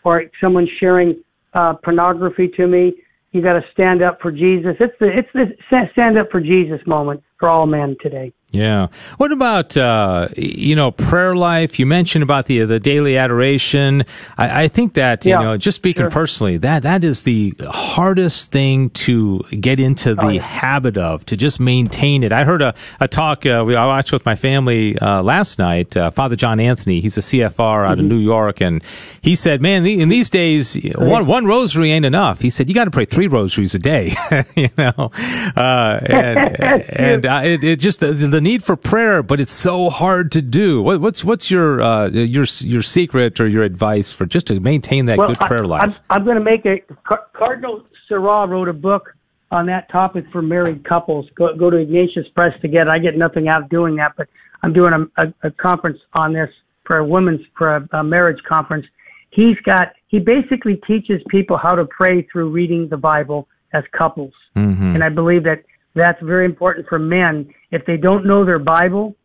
[0.06, 1.22] or someone sharing
[1.54, 2.94] uh, pornography to me.
[3.32, 4.76] You got to stand up for Jesus.
[4.80, 8.34] It's the it's the stand up for Jesus moment for all men today.
[8.52, 8.88] Yeah.
[9.18, 11.78] What about uh, you know prayer life?
[11.78, 14.04] You mentioned about the the daily adoration.
[14.40, 16.10] I, I think that you Yeah, know, just speaking sure.
[16.10, 20.42] personally, that that is the hardest thing to get into the Oh, yeah.
[20.42, 22.32] habit of to just maintain it.
[22.34, 25.96] I heard a a talk uh, we I watched with my family uh, last night.
[25.96, 28.08] Uh, Father John Anthony, he's a CFR out of Mm-hmm.
[28.08, 28.82] New York, and
[29.22, 32.86] he said, "Man, in these days, one one rosary ain't enough." He said, "You got
[32.86, 34.16] to pray three rosaries a day."
[34.56, 35.12] you know,
[35.56, 36.60] uh, and
[37.00, 40.42] and uh, it, it just the, the need for prayer, but it's so hard to
[40.42, 40.82] do.
[40.82, 45.06] What, what's what's your uh, your your secret or your advice for just to maintain
[45.08, 46.02] that good prayer I, life?
[46.10, 46.78] I'm, I'm going to make a
[47.34, 49.16] Cardinal Sarah wrote a book
[49.52, 51.26] on that topic for married couples.
[51.36, 52.90] Go, go to Ignatius Press to get it.
[52.90, 54.28] I get nothing out of doing that, but
[54.64, 56.50] I'm doing a, a, a conference on this
[56.86, 58.86] for a women's for a, a marriage conference.
[59.32, 64.34] He's got he basically teaches people how to pray through reading the Bible as couples,
[64.56, 64.96] Mm-hmm.
[64.96, 65.64] and I believe that
[66.00, 67.50] that's very important for men.
[67.72, 69.16] If they don't know their Bible,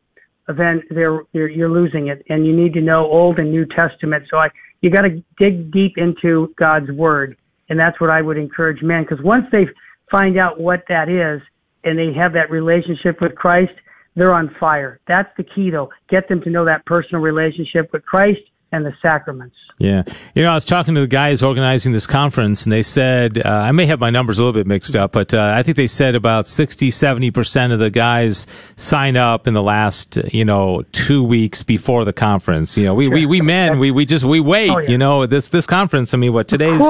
[0.47, 4.25] then they're, you're, you're losing it, and you need to know Old and New Testament.
[4.31, 4.49] So I,
[4.83, 7.37] you got to dig deep into God's Word,
[7.69, 9.05] and that's what I would encourage men.
[9.09, 9.67] Because once they
[10.11, 11.41] find out what that is,
[11.85, 13.73] and they have that relationship with Christ,
[14.17, 15.01] they're on fire.
[15.09, 15.91] That's the key, though.
[16.09, 18.41] Get them to know that personal relationship with Christ
[18.75, 19.57] and the sacraments.
[19.79, 20.05] Yeah.
[20.37, 23.49] You know, I was talking to the guys organizing this conference and they said, uh,
[23.49, 25.89] I may have my numbers a little bit mixed up, but uh, I think they
[25.89, 31.25] said about 60, 70% of the guys sign up in the last, you know, two
[31.25, 32.79] weeks before the conference.
[32.79, 34.91] You know, we, we, we men, we, we just, we wait, Oh, yeah.
[34.91, 36.81] you know, this, this conference, I mean, what today's,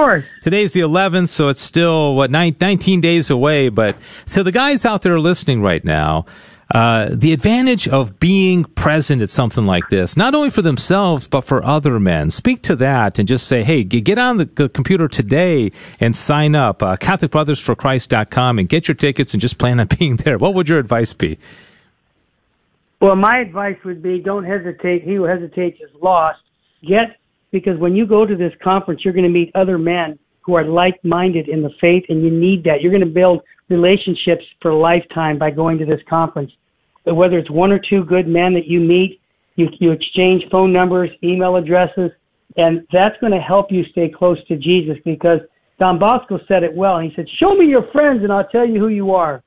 [0.42, 3.70] today's the 11th, so it's still, what, nine, 19 days away.
[3.70, 6.27] But so the guys out there listening right now,
[6.74, 11.42] uh, the advantage of being present at something like this, not only for themselves, but
[11.42, 12.30] for other men.
[12.30, 16.82] Speak to that and just say, hey, get on the, computer today and sign up,
[16.82, 20.37] uh, CatholicBrothersForChrist.com and get your tickets and just plan on being there.
[20.37, 21.38] What would your advice be?
[23.00, 25.04] Well, my advice would be don't hesitate.
[25.04, 26.40] He who hesitates is lost.
[26.82, 27.18] Get,
[27.52, 30.64] because when you go to this conference, you're going to meet other men who are
[30.64, 32.82] like minded in the faith, and you need that.
[32.82, 36.50] You're going to build relationships for a lifetime by going to this conference.
[37.05, 39.21] But whether it's one or two good men that you meet,
[39.57, 42.11] you, you exchange phone numbers, email addresses,
[42.57, 45.40] and that's going to help you stay close to Jesus because
[45.79, 47.01] Don Bosco said it well.
[47.01, 49.43] He said, Show me your friends, and I'll tell you who you are.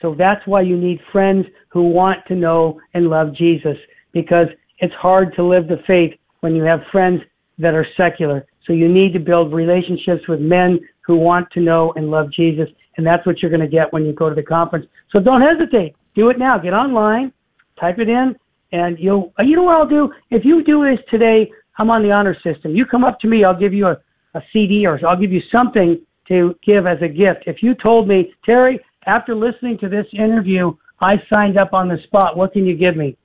[0.00, 3.76] So that's why you need friends who want to know and love Jesus
[4.12, 4.46] because
[4.78, 7.20] it's hard to live the faith when you have friends
[7.58, 8.46] that are secular.
[8.66, 12.68] So you need to build relationships with men who want to know and love Jesus.
[12.96, 14.86] And that's what you're going to get when you go to the conference.
[15.10, 15.96] So don't hesitate.
[16.14, 16.58] Do it now.
[16.58, 17.32] Get online,
[17.80, 18.36] type it in,
[18.72, 20.12] and you'll, uh, you know what I'll do?
[20.30, 22.74] If you do this today, I'm on the honor system.
[22.74, 23.96] You come up to me, I'll give you a,
[24.34, 27.44] a CD or I'll give you something to give as a gift.
[27.46, 31.98] If you told me, Terry, after listening to this interview, I signed up on the
[32.04, 32.36] spot.
[32.36, 33.16] What can you give me?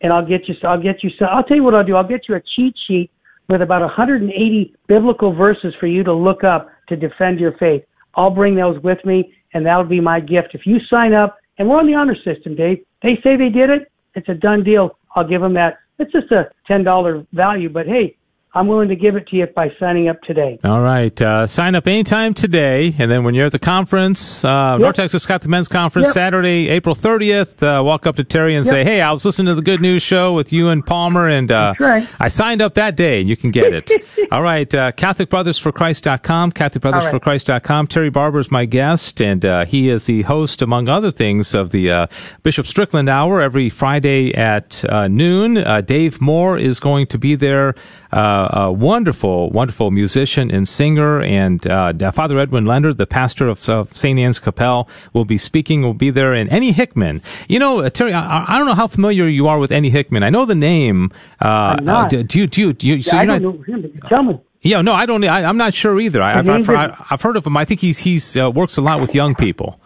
[0.00, 0.54] And I'll get you.
[0.64, 1.10] I'll get you.
[1.18, 1.94] So I'll tell you what I'll do.
[1.94, 3.10] I'll get you a cheat sheet
[3.48, 7.84] with about 180 biblical verses for you to look up to defend your faith.
[8.14, 10.54] I'll bring those with me, and that'll be my gift.
[10.54, 12.78] If you sign up, and we're on the honor system, Dave.
[13.02, 13.92] They say they did it.
[14.14, 14.98] It's a done deal.
[15.14, 15.78] I'll give them that.
[15.98, 18.16] It's just a ten dollar value, but hey,
[18.52, 20.58] I'm willing to give it to you by signing up today.
[20.64, 21.20] All right.
[21.22, 22.92] Uh, sign up anytime today.
[22.98, 26.14] And then when you're at the conference, uh, North Texas Scott the Men's Conference, Yep.
[26.14, 29.54] Saturday, April 30th, uh, walk up to Terry and say, Hey, I was listening to
[29.54, 32.08] the Good News Show with you and Palmer, and uh, right.
[32.18, 33.88] I signed up that day, and you can get it.
[34.32, 34.72] All right.
[34.74, 37.86] Uh, CatholicBrothersForChrist.com, CatholicBrothersForChrist.com.
[37.86, 41.70] Terry Barber is my guest, and uh, he is the host, among other things, of
[41.70, 42.06] the uh,
[42.42, 45.56] Bishop Strickland Hour every Friday at uh, noon.
[45.58, 47.74] Uh, Dave Moore is going to be there.
[48.12, 53.68] Uh, a wonderful, wonderful musician and singer, and uh, Father Edwin Leonard, the pastor of,
[53.68, 54.18] of St.
[54.18, 55.82] Anne's Coppell, will be speaking.
[55.82, 57.22] Will be there, and Annie Hickman.
[57.48, 60.22] You know, uh, Terry, I, I don't know how familiar you are with Annie Hickman.
[60.24, 61.12] I know the name.
[61.40, 62.46] Do you?
[62.48, 62.72] Do you?
[62.72, 63.82] Do you so I don't not, know him.
[63.82, 64.40] but Tell me.
[64.62, 65.22] yeah, no, I don't.
[65.24, 66.20] I, I'm not sure either.
[66.20, 67.56] I, I've, I've, I've, I've heard of him.
[67.56, 69.80] I think he's he's uh, works a lot with young people.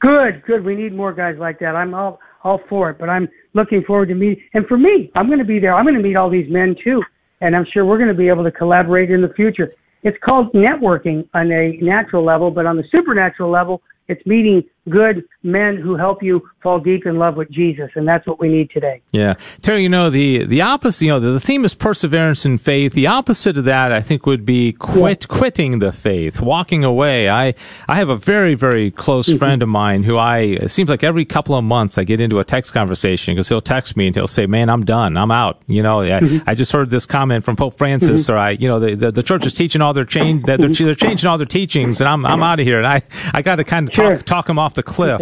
[0.00, 0.64] Good, good.
[0.64, 1.76] We need more guys like that.
[1.76, 4.38] I'm all all for it, but I'm looking forward to meet.
[4.54, 5.74] And for me, I'm going to be there.
[5.74, 7.02] I'm going to meet all these men too,
[7.40, 9.72] and I'm sure we're going to be able to collaborate in the future.
[10.02, 15.24] It's called networking on a natural level, but on the supernatural level, it's meeting good
[15.42, 18.70] men who help you fall deep in love with Jesus, and that's what we need
[18.70, 19.00] today.
[19.12, 19.82] Yeah, Terry.
[19.82, 21.04] You know the the opposite.
[21.04, 22.92] You know the, the theme is perseverance in faith.
[22.92, 27.28] The opposite of that, I think, would be quit quitting the faith, walking away.
[27.30, 27.54] I
[27.88, 29.38] I have a very very close Mm-hmm.
[29.38, 32.38] friend of mine who I it seems like every couple of months I get into
[32.38, 35.16] a text conversation because he'll text me and he'll say, "Man, I'm done.
[35.16, 36.48] I'm out." You know, I, Mm-hmm.
[36.48, 39.22] I just heard this comment from Pope Francis, or I, you know, the, the the
[39.22, 42.24] church is teaching all their change that they're, they're changing all their teachings, and I'm
[42.26, 42.78] I'm out of here.
[42.78, 44.16] And I I got to kind of Sure.
[44.16, 45.20] talk talk him off off the cliff.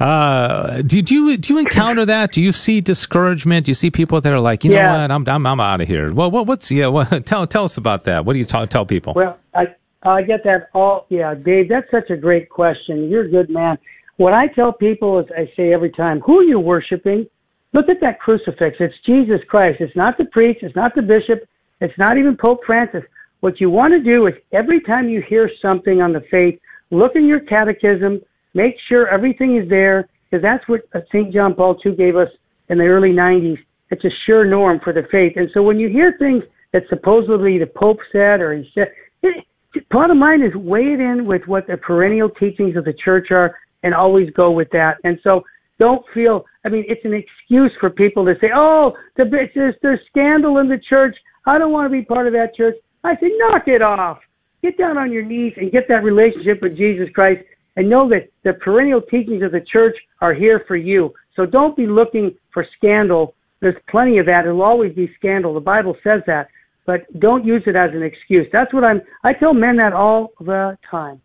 [0.00, 2.32] Uh, do, do you do you encounter that?
[2.32, 3.66] Do you see discouragement?
[3.66, 4.86] Do you see people that are like, you Yeah.
[4.86, 6.12] know what, I'm I'm, I'm out of here.
[6.12, 6.88] Well, what, what's yeah?
[6.88, 8.24] What, tell tell us about that.
[8.24, 9.14] What do you tell tell people?
[9.14, 11.06] Well, I I get that all.
[11.08, 13.08] Yeah, Dave, that's such a great question.
[13.08, 13.78] You're a good man.
[14.16, 17.26] What I tell people is, I say every time, who are you worshiping?
[17.72, 18.76] Look at that crucifix.
[18.78, 19.80] It's Jesus Christ.
[19.80, 20.58] It's not the priest.
[20.62, 21.48] It's not the bishop.
[21.80, 23.02] It's not even Pope Francis.
[23.40, 27.16] What you want to do is every time you hear something on the faith, look
[27.16, 28.20] in your catechism,
[28.54, 31.32] make sure everything is there, because that's what uh, St.
[31.32, 32.28] John Paul II gave us
[32.68, 33.58] in the early 90s.
[33.90, 35.34] It's a sure norm for the faith.
[35.36, 38.88] And so when you hear things that supposedly the Pope said or he said,
[39.22, 39.44] it,
[39.90, 43.56] bottom line is weigh it in with what the perennial teachings of the church are
[43.82, 44.96] and always go with that.
[45.04, 45.44] And so
[45.78, 50.00] don't feel, I mean, it's an excuse for people to say, oh, the, there's, there's
[50.08, 51.16] scandal in the church.
[51.46, 52.76] I don't want to be part of that church.
[53.04, 54.20] I say, knock it off.
[54.62, 57.42] Get down on your knees and get that relationship with Jesus Christ
[57.76, 61.12] and know that the perennial teachings of the church are here for you.
[61.34, 63.34] So don't be looking for scandal.
[63.60, 64.42] There's plenty of that.
[64.42, 65.54] There'll always be scandal.
[65.54, 66.48] The Bible says that.
[66.84, 68.46] But don't use it as an excuse.
[68.52, 71.20] That's what I'm, I tell men that all the time.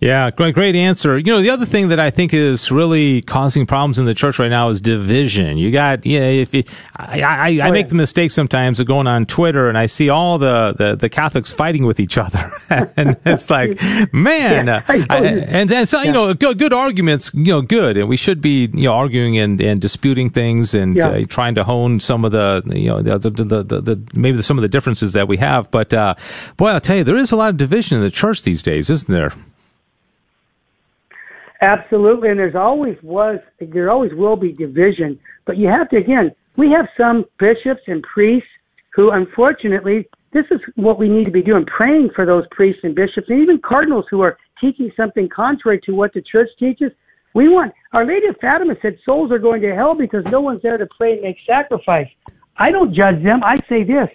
[0.00, 1.16] Yeah, great, great answer.
[1.16, 4.38] You know, the other thing that I think is really causing problems in the church
[4.38, 5.56] right now is division.
[5.56, 7.90] You got, yeah, if you, I, I, I Oh, make yeah.
[7.90, 11.54] the mistake sometimes of going on Twitter and I see all the, the, the Catholics
[11.54, 12.50] fighting with each other.
[12.98, 13.80] and it's like,
[14.12, 17.62] man, Yeah, uh, I I- and, and so, you know, good, good arguments, you know,
[17.62, 17.96] good.
[17.96, 21.08] And we should be, you know, arguing and, and disputing things and Yeah.
[21.08, 24.42] uh, trying to hone some of the, you know, the, the, the, the, the maybe
[24.42, 25.70] some of the differences that we have.
[25.70, 26.14] But, uh,
[26.58, 28.90] boy, I'll tell you, there is a lot of division in the church these days,
[28.90, 29.32] isn't there?
[31.64, 35.18] Absolutely, and there's always was, there always will be division.
[35.46, 38.48] But you have to again, we have some bishops and priests
[38.94, 42.94] who, unfortunately, this is what we need to be doing: praying for those priests and
[42.94, 46.92] bishops, and even cardinals who are teaching something contrary to what the church teaches.
[47.34, 50.62] We want Our Lady of Fatima said souls are going to hell because no one's
[50.62, 52.08] there to pray and make sacrifice.
[52.56, 53.40] I don't judge them.
[53.42, 54.08] I say this,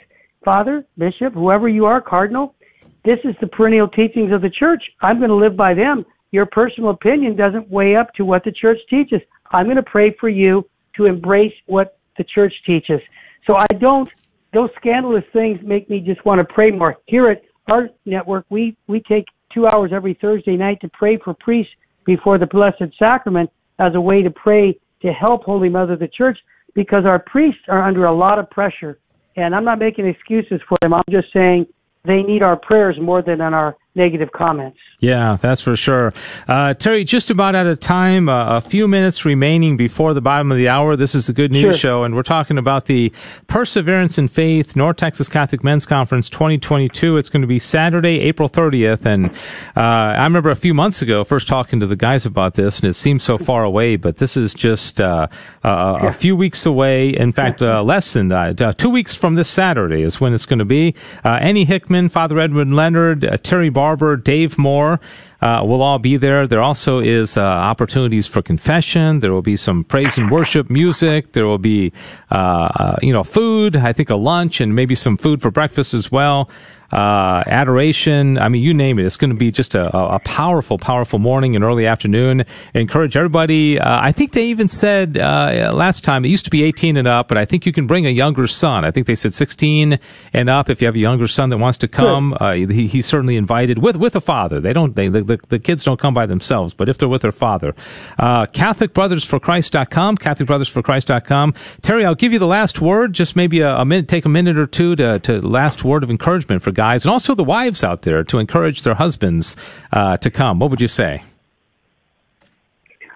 [0.45, 2.55] Father, Bishop, whoever you are, Cardinal,
[3.03, 4.83] this is the perennial teachings of the church.
[5.01, 6.05] I'm going to live by them.
[6.31, 9.21] Your personal opinion doesn't weigh up to what the church teaches.
[9.51, 12.99] I'm going to pray for you to embrace what the church teaches.
[13.47, 14.09] So I don't,
[14.53, 16.97] those scandalous things make me just want to pray more.
[17.07, 21.33] Here at our network, we, we take two hours every Thursday night to pray for
[21.33, 21.73] priests
[22.05, 26.37] before the Blessed Sacrament as a way to pray to help Holy Mother the Church
[26.75, 28.99] because our priests are under a lot of pressure.
[29.35, 30.93] And I'm not making excuses for them.
[30.93, 31.65] I'm just saying
[32.05, 34.77] they need our prayers more than on our negative comments.
[34.99, 36.13] Yeah, that's for sure.
[36.47, 40.51] Uh, Terry, just about out of time, uh, a few minutes remaining before the bottom
[40.51, 40.95] of the hour.
[40.95, 41.79] This is the Good News Sure.
[41.79, 43.11] Show, and we're talking about the
[43.47, 47.17] Perseverance in Faith North Texas Catholic Men's Conference 2022.
[47.17, 49.05] It's going to be Saturday, April 30th.
[49.05, 49.29] And
[49.75, 52.89] uh, I remember a few months ago first talking to the guys about this, and
[52.89, 55.27] it seemed so far away, but this is just uh,
[55.63, 57.09] uh, a few weeks away.
[57.09, 60.59] In fact, uh, less than uh, two weeks from this Saturday is when it's going
[60.59, 60.93] to be.
[61.23, 64.99] Uh, Annie Hickman, Father Edward Leonard, uh, Terry Barber, Dave Moore
[65.41, 66.45] uh, will all be there.
[66.45, 69.19] There also is uh, opportunities for confession.
[69.19, 71.31] There will be some praise and worship music.
[71.31, 71.91] There will be,
[72.29, 73.75] uh, uh, you know, food.
[73.75, 76.51] I think a lunch and maybe some food for breakfast as well.
[76.91, 78.37] Uh, adoration.
[78.37, 79.05] I mean, you name it.
[79.05, 82.45] It's going to be just a, a powerful, powerful morning and early afternoon.
[82.73, 83.79] Encourage everybody.
[83.79, 87.07] Uh, I think they even said uh, last time it used to be 18 and
[87.07, 88.85] up, but I think you can bring a younger son.
[88.85, 89.99] I think they said 16
[90.33, 90.69] and up.
[90.69, 93.79] If you have a younger son that wants to come, uh, he, he's certainly invited
[93.79, 94.59] with with a father.
[94.59, 94.95] They don't.
[94.95, 97.75] They the, the, the kids don't come by themselves, but if they're with their father,
[98.17, 101.53] uh, CatholicBrothersForChrist.com, CatholicBrothersForChrist.com.
[101.81, 103.13] Terry, I'll give you the last word.
[103.13, 106.09] Just maybe a, a minute, take a minute or two to to last word of
[106.09, 109.57] encouragement for guys and also the wives out there to encourage their husbands
[109.91, 110.59] uh, to come.
[110.59, 111.21] What would you say?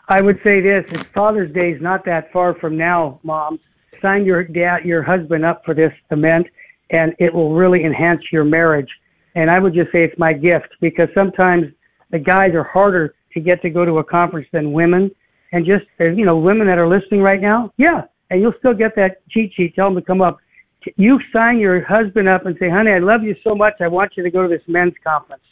[0.09, 3.61] I would say this: it's Father's Day is not that far from now, Mom.
[4.01, 6.47] Sign your dad, your husband up for this event,
[6.89, 8.91] and it will really enhance your marriage.
[9.35, 11.71] And I would just say it's my gift because sometimes
[12.11, 15.09] the guys are harder to get to go to a conference than women.
[15.53, 18.73] And just there's you know women that are listening right now, yeah, and you'll still
[18.73, 19.73] get that cheat sheet.
[19.73, 20.39] Tell them to come up.
[20.95, 23.73] You sign your husband up and say, "Honey, I love you so much.
[23.79, 25.43] I want you to go to this men's conference."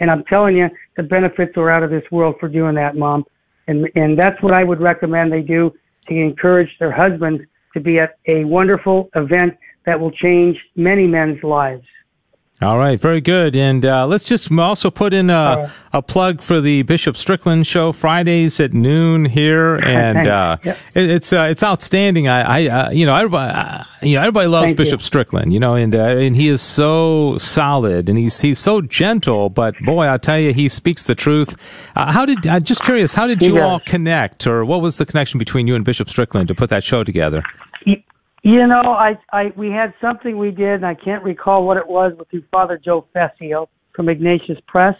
[0.00, 3.24] And I'm telling you, the benefits are out of this world for doing that, Mom.
[3.68, 5.72] And and that's what I would recommend they do
[6.08, 7.42] to encourage their husbands
[7.74, 11.84] to be at a wonderful event that will change many men's lives.
[12.62, 13.54] All right, very good.
[13.54, 17.92] And uh, let's just also put in a, a, plug for the Bishop Strickland show
[17.92, 20.78] Fridays at noon here, and uh, yep.
[20.94, 22.28] it, it's uh, it's outstanding.
[22.28, 25.04] I, I uh, you know everybody uh, you know everybody loves Thank Bishop you.
[25.04, 29.50] Strickland, you know, and uh, and he is so solid and he's he's so gentle,
[29.50, 31.56] but boy, I tell you, he speaks the truth.
[31.94, 33.64] how did I'm just curious, how did he you does.
[33.64, 36.82] all connect, or what was the connection between you and Bishop Strickland to put that
[36.82, 37.44] show together?
[38.46, 41.88] You know, I, I, we had something we did, and I can't recall what it
[41.88, 44.94] was, with Father Joe Fessio from Ignatius Press,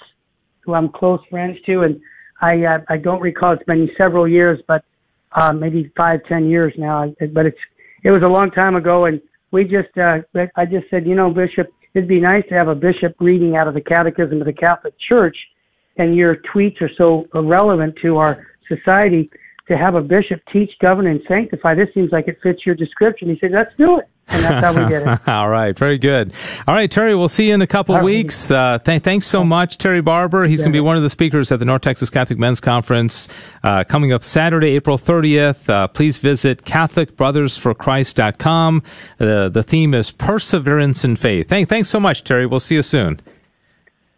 [0.62, 2.00] who I'm close friends to, and
[2.40, 3.52] I, uh, I don't recall.
[3.52, 4.82] It's been several years, but
[5.30, 7.14] uh, maybe five, ten years now.
[7.32, 7.58] But it's,
[8.02, 10.22] it was a long time ago, and we just, uh,
[10.56, 13.68] I just said, you know, Bishop, it'd be nice to have a bishop reading out
[13.68, 15.36] of the Catechism of the Catholic Church,
[15.98, 19.30] and your tweets are so relevant to our society
[19.68, 21.74] to have a bishop teach, govern, and sanctify.
[21.74, 23.28] This seems like it fits your description.
[23.28, 24.08] He said, let's do it.
[24.28, 25.20] And that's how we did it.
[25.28, 25.78] All right.
[25.78, 26.32] Very good.
[26.66, 28.50] All right, Terry, we'll see you in a couple of weeks.
[28.50, 30.46] Uh, th- thanks so much, Terry Barber.
[30.46, 30.64] He's yeah.
[30.64, 33.28] going to be one of the speakers at the North Texas Catholic Men's Conference
[33.62, 35.68] uh, coming up Saturday, April 30th.
[35.68, 38.82] Uh, please visit CatholicBrothersForChrist.com.
[39.20, 41.48] Uh, the theme is Perseverance in Faith.
[41.48, 42.46] Thank- thanks so much, Terry.
[42.46, 43.20] We'll see you soon.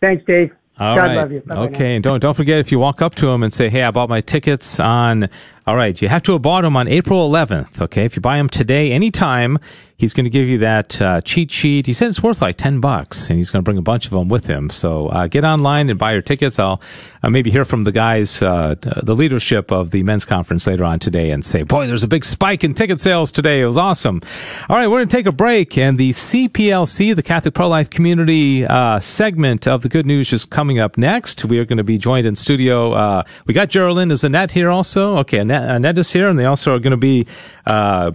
[0.00, 0.54] Thanks, Dave.
[0.78, 1.16] All God right.
[1.16, 1.40] love you.
[1.40, 3.82] Bye-bye okay, and don't don't forget if you walk up to him and say, "Hey,
[3.82, 5.28] I bought my tickets on."
[5.68, 7.82] All right, you have to have bought them on April 11th.
[7.82, 9.58] Okay, if you buy them today, anytime,
[9.98, 11.86] he's going to give you that uh, cheat sheet.
[11.86, 14.12] He said it's worth like 10 bucks and he's going to bring a bunch of
[14.12, 14.70] them with him.
[14.70, 16.58] So uh, get online and buy your tickets.
[16.58, 16.80] I'll
[17.22, 21.00] uh, maybe hear from the guys, uh, the leadership of the men's conference later on
[21.00, 23.60] today and say, boy, there's a big spike in ticket sales today.
[23.60, 24.22] It was awesome.
[24.68, 28.64] All right, we're going to take a break and the CPLC, the Catholic Pro-Life Community
[28.64, 31.44] uh, segment of the good news is coming up next.
[31.44, 32.92] We are going to be joined in studio.
[32.92, 34.12] Uh, we got Geraldine.
[34.12, 35.16] Is Annette here also?
[35.18, 37.26] Okay, Annette, Annette is here and they also are going to be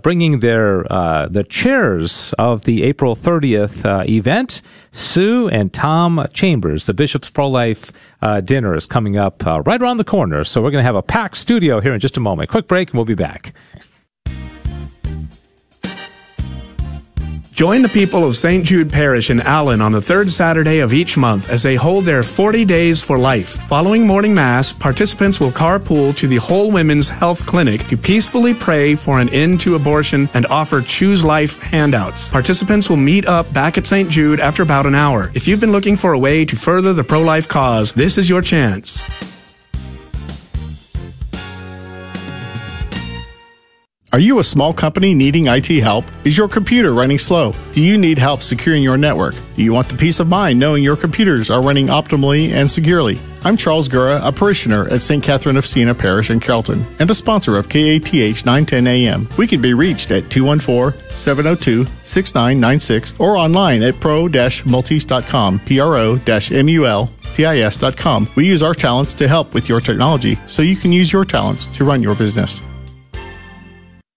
[0.02, 0.84] bringing their,
[1.30, 4.62] their chair chairs of the April 30th uh, event.
[4.92, 9.82] Sue and Tom Chambers, the Bishop's Pro Life uh, dinner, is coming up uh, right
[9.82, 10.44] around the corner.
[10.44, 12.50] So we're going to have a packed studio here in just a moment.
[12.50, 13.54] Quick break, and we'll be back.
[17.54, 18.66] Join the people of St.
[18.66, 22.24] Jude Parish in Allen on the third Saturday of each month as they hold their
[22.24, 23.60] 40 Days for Life.
[23.68, 28.96] Following morning Mass, participants will carpool to the Whole Women's Health Clinic to peacefully pray
[28.96, 32.28] for an end to abortion and offer Choose Life handouts.
[32.28, 34.10] Participants will meet up back at St.
[34.10, 35.30] Jude after about an hour.
[35.36, 38.28] If you've been looking for a way to further the pro life cause, this is
[38.28, 39.00] your chance.
[44.14, 46.06] Are you a small company needing IT help?
[46.24, 47.52] Is your computer running slow?
[47.72, 49.34] Do you need help securing your network?
[49.56, 53.20] Do you want the peace of mind knowing your computers are running optimally and securely?
[53.44, 55.24] I'm Charles Gura, a parishioner at St.
[55.24, 59.28] Catherine of Siena Parish in Kelton, and a sponsor of KATH 910 AM.
[59.36, 68.30] We can be reached at 214-702-6996 or online at pro-multis.com, pro-mul-tis.com.
[68.36, 71.66] We use our talents to help with your technology so you can use your talents
[71.66, 72.62] to run your business.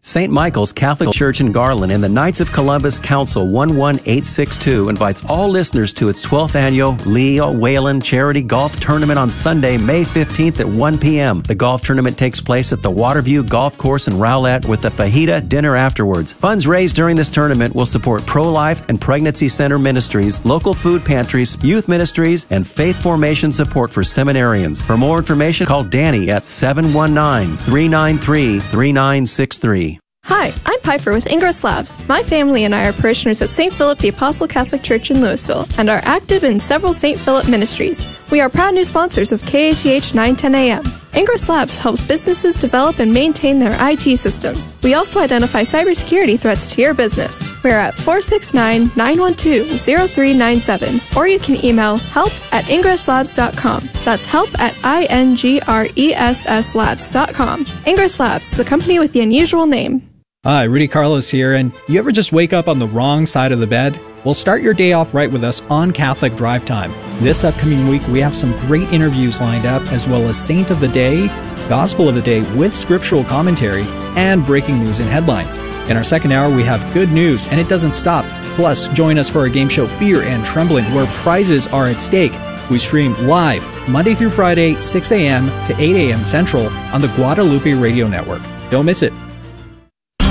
[0.06, 0.32] St.
[0.32, 5.92] Michael's Catholic Church in Garland and the Knights of Columbus Council 11862 invites all listeners
[5.94, 10.98] to its 12th annual Leo Whalen Charity Golf Tournament on Sunday, May 15th at 1
[10.98, 11.42] p.m.
[11.42, 15.48] The golf tournament takes place at the Waterview Golf Course in Rowlett with a fajita
[15.48, 16.32] dinner afterwards.
[16.32, 21.60] Funds raised during this tournament will support pro-life and pregnancy center ministries, local food pantries,
[21.64, 24.84] youth ministries, and faith formation support for seminarians.
[24.84, 29.95] For more information, call Danny at 719 393 3963.
[30.28, 32.00] Hi, I'm Piper with Ingress Labs.
[32.08, 33.72] My family and I are parishioners at St.
[33.72, 37.16] Philip the Apostle Catholic Church in Lewisville and are active in several St.
[37.16, 38.08] Philip ministries.
[38.32, 40.82] We are proud new sponsors of KATH 910 AM.
[41.14, 44.74] Ingress Labs helps businesses develop and maintain their IT systems.
[44.82, 47.46] We also identify cybersecurity threats to your business.
[47.62, 53.88] We're at 469 912 0397, or you can email help at ingresslabs.com.
[54.04, 57.66] That's help at I-N-G-R-E-S-S labs.com.
[57.86, 60.15] Ingress Labs, the company with the unusual name.
[60.46, 63.58] Hi, Rudy Carlos here, and you ever just wake up on the wrong side of
[63.58, 64.00] the bed?
[64.24, 66.92] Well, start your day off right with us on Catholic Drive Time.
[67.20, 70.78] This upcoming week, we have some great interviews lined up, as well as Saint of
[70.78, 71.26] the Day,
[71.68, 73.82] Gospel of the Day with scriptural commentary,
[74.16, 75.58] and breaking news and headlines.
[75.90, 78.24] In our second hour, we have good news, and it doesn't stop.
[78.54, 82.30] Plus, join us for our game show Fear and Trembling, where prizes are at stake.
[82.70, 85.46] We stream live Monday through Friday, 6 a.m.
[85.66, 86.24] to 8 a.m.
[86.24, 88.42] Central on the Guadalupe Radio Network.
[88.70, 89.12] Don't miss it.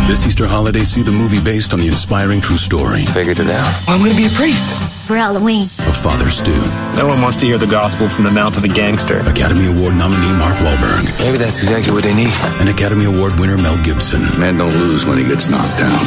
[0.07, 3.05] This Easter holiday, see the movie based on the inspiring true story.
[3.07, 3.65] Figured it out.
[3.89, 4.69] I'm going to be a priest.
[5.09, 5.63] For Halloween.
[5.89, 6.53] Of Father Stu.
[6.93, 9.21] No one wants to hear the gospel from the mouth of a gangster.
[9.25, 11.09] Academy Award nominee Mark Wahlberg.
[11.25, 12.29] Maybe that's exactly what they need.
[12.61, 14.21] And Academy Award winner Mel Gibson.
[14.39, 15.97] Man don't lose when he gets knocked down.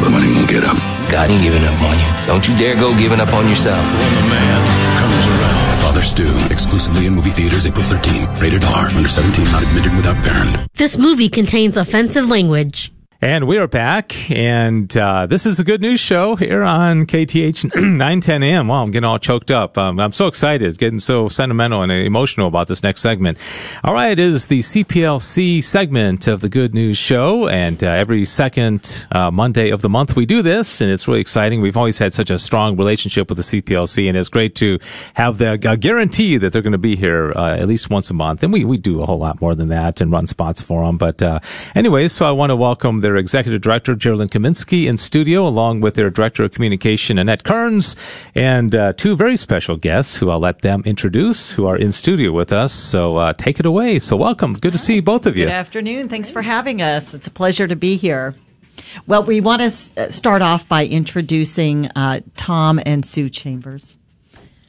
[0.00, 0.80] but money won't get up.
[1.12, 2.10] God ain't giving up on you.
[2.26, 3.84] Don't you dare go giving up on yourself.
[3.84, 4.60] When the man
[4.96, 5.84] comes around.
[5.84, 8.40] Father Stu, exclusively in movie theaters April 13th.
[8.40, 10.64] Rated R, under 17, not admitted without parent.
[10.72, 12.93] This movie contains offensive language.
[13.24, 17.74] And we are back, and uh, this is the Good News Show here on KTH
[17.74, 18.68] 910 AM.
[18.68, 19.78] Wow, I'm getting all choked up.
[19.78, 23.38] Um, I'm so excited, getting so sentimental and emotional about this next segment.
[23.82, 28.26] All right, it is the CPLC segment of the Good News Show, and uh, every
[28.26, 31.62] second uh, Monday of the month we do this, and it's really exciting.
[31.62, 34.78] We've always had such a strong relationship with the CPLC, and it's great to
[35.14, 38.42] have the guarantee that they're going to be here uh, at least once a month.
[38.42, 40.98] And we, we do a whole lot more than that and run spots for them.
[40.98, 41.40] But uh,
[41.74, 45.94] anyways, so I want to welcome their executive director, Geraldine Kaminsky, in studio, along with
[45.94, 47.96] their director of communication, Annette Kearns,
[48.34, 52.32] and uh, two very special guests who I'll let them introduce, who are in studio
[52.32, 52.72] with us.
[52.72, 53.98] So uh, take it away.
[53.98, 54.54] So welcome.
[54.54, 55.44] Good to see both of you.
[55.46, 56.08] Good afternoon.
[56.08, 57.14] Thanks for having us.
[57.14, 58.34] It's a pleasure to be here.
[59.06, 63.98] Well, we want to s- uh, start off by introducing uh, Tom and Sue Chambers.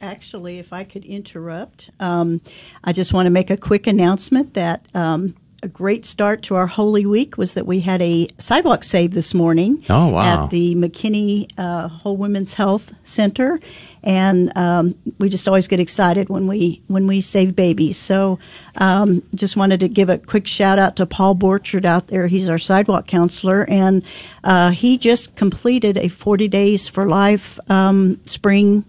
[0.00, 2.40] Actually, if I could interrupt, um,
[2.84, 5.34] I just want to make a quick announcement that um,
[5.66, 9.34] a great start to our Holy Week was that we had a sidewalk save this
[9.34, 10.44] morning Oh, wow.
[10.44, 13.58] at the McKinney uh, Whole Women's Health Center,
[14.04, 17.96] and um, we just always get excited when we when we save babies.
[17.96, 18.38] So,
[18.76, 22.28] um, just wanted to give a quick shout out to Paul Borchard out there.
[22.28, 24.04] He's our sidewalk counselor, and
[24.44, 28.84] uh, he just completed a 40 Days for Life um, spring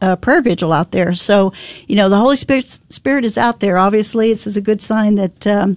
[0.00, 1.14] uh, prayer vigil out there.
[1.14, 1.52] So,
[1.86, 3.78] you know, the Holy Spirit, Spirit is out there.
[3.78, 5.76] Obviously, this is a good sign that um,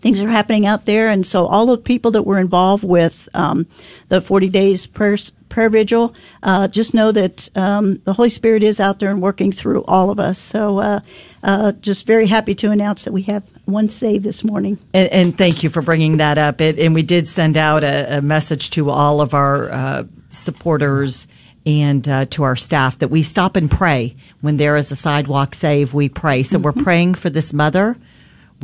[0.00, 1.08] things are happening out there.
[1.08, 3.66] And so, all the people that were involved with um,
[4.08, 5.16] the 40 days prayer,
[5.48, 9.52] prayer vigil, uh, just know that um, the Holy Spirit is out there and working
[9.52, 10.38] through all of us.
[10.38, 11.00] So, uh,
[11.42, 14.78] uh, just very happy to announce that we have one saved this morning.
[14.92, 16.60] And, and thank you for bringing that up.
[16.60, 21.28] It, and we did send out a, a message to all of our uh, supporters
[21.66, 25.54] and uh, to our staff that we stop and pray when there is a sidewalk
[25.54, 25.94] save.
[25.94, 26.42] We pray.
[26.42, 27.96] So we're praying for this mother.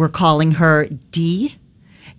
[0.00, 1.56] We're calling her D.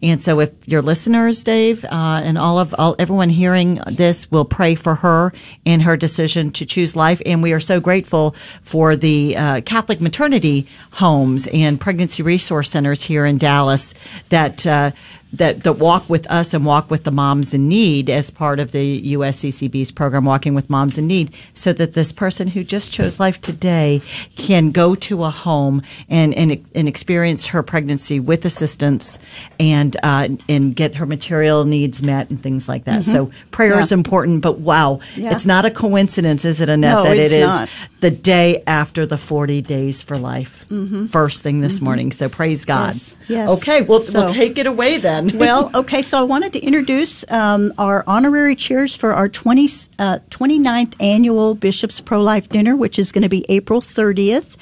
[0.03, 4.45] And so, if your listeners, Dave, uh, and all of all, everyone hearing this, will
[4.45, 5.33] pray for her
[5.65, 7.23] and her decision to choose life.
[7.25, 13.01] And we are so grateful for the uh, Catholic maternity homes and pregnancy resource centers
[13.01, 13.95] here in Dallas
[14.29, 14.91] that uh,
[15.33, 18.71] that that walk with us and walk with the moms in need as part of
[18.73, 23.19] the USCCB's program, Walking with Moms in Need, so that this person who just chose
[23.19, 24.01] life today
[24.35, 29.19] can go to a home and and, and experience her pregnancy with assistance
[29.59, 33.01] and uh, and get her material needs met and things like that.
[33.03, 33.11] Mhm.
[33.11, 35.33] So prayer is important, but wow, Yeah.
[35.33, 37.69] it's not a coincidence, is it, Annette, No, that it is not.
[38.01, 41.09] the day after the 40 days for life, Mhm.
[41.09, 41.83] first thing this Mhm.
[41.83, 42.11] morning.
[42.11, 42.87] So praise God.
[42.87, 43.49] Yes, yes.
[43.61, 45.20] Okay, we'll, So- we'll take it away then.
[45.33, 49.65] well, okay, so I wanted to introduce um, our honorary chairs for our 20,
[49.99, 54.57] uh, 29th annual Bishop's Pro Life Dinner, which is going to be April 30th.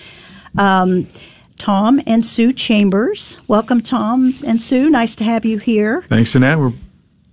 [0.58, 1.08] Um,
[1.58, 3.38] Tom and Sue Chambers.
[3.48, 4.90] Welcome, Tom and Sue.
[4.90, 6.02] Nice to have you here.
[6.04, 6.58] Thanks, Annette.
[6.58, 6.74] We're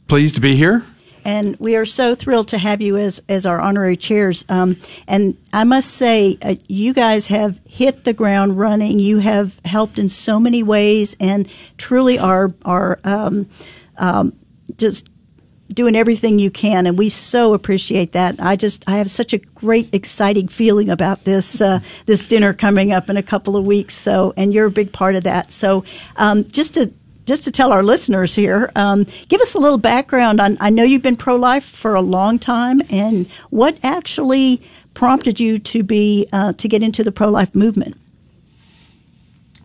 [0.09, 0.85] pleased to be here.
[1.27, 4.45] And we are so thrilled to have you as, as our honorary chairs.
[4.49, 4.77] Um,
[5.09, 9.01] and I must say, uh, you guys have hit the ground running.
[9.01, 11.49] You have helped in so many ways and
[11.79, 13.51] truly are, are um,
[13.97, 14.35] um,
[14.77, 15.11] just
[15.67, 16.87] doing everything you can.
[16.87, 18.37] And we so appreciate that.
[18.39, 22.93] I just, I have such a great, exciting feeling about this, uh, this dinner coming
[22.93, 23.95] up in a couple of weeks.
[23.95, 25.51] So, and you're a big part of that.
[25.51, 25.83] So,
[26.15, 26.93] um, just to,
[27.27, 30.57] just to tell our listeners here, um, give us a little background on.
[30.61, 34.63] I know you've been pro life for a long time, and what actually
[34.95, 37.97] prompted you to be uh, to get into the pro life movement?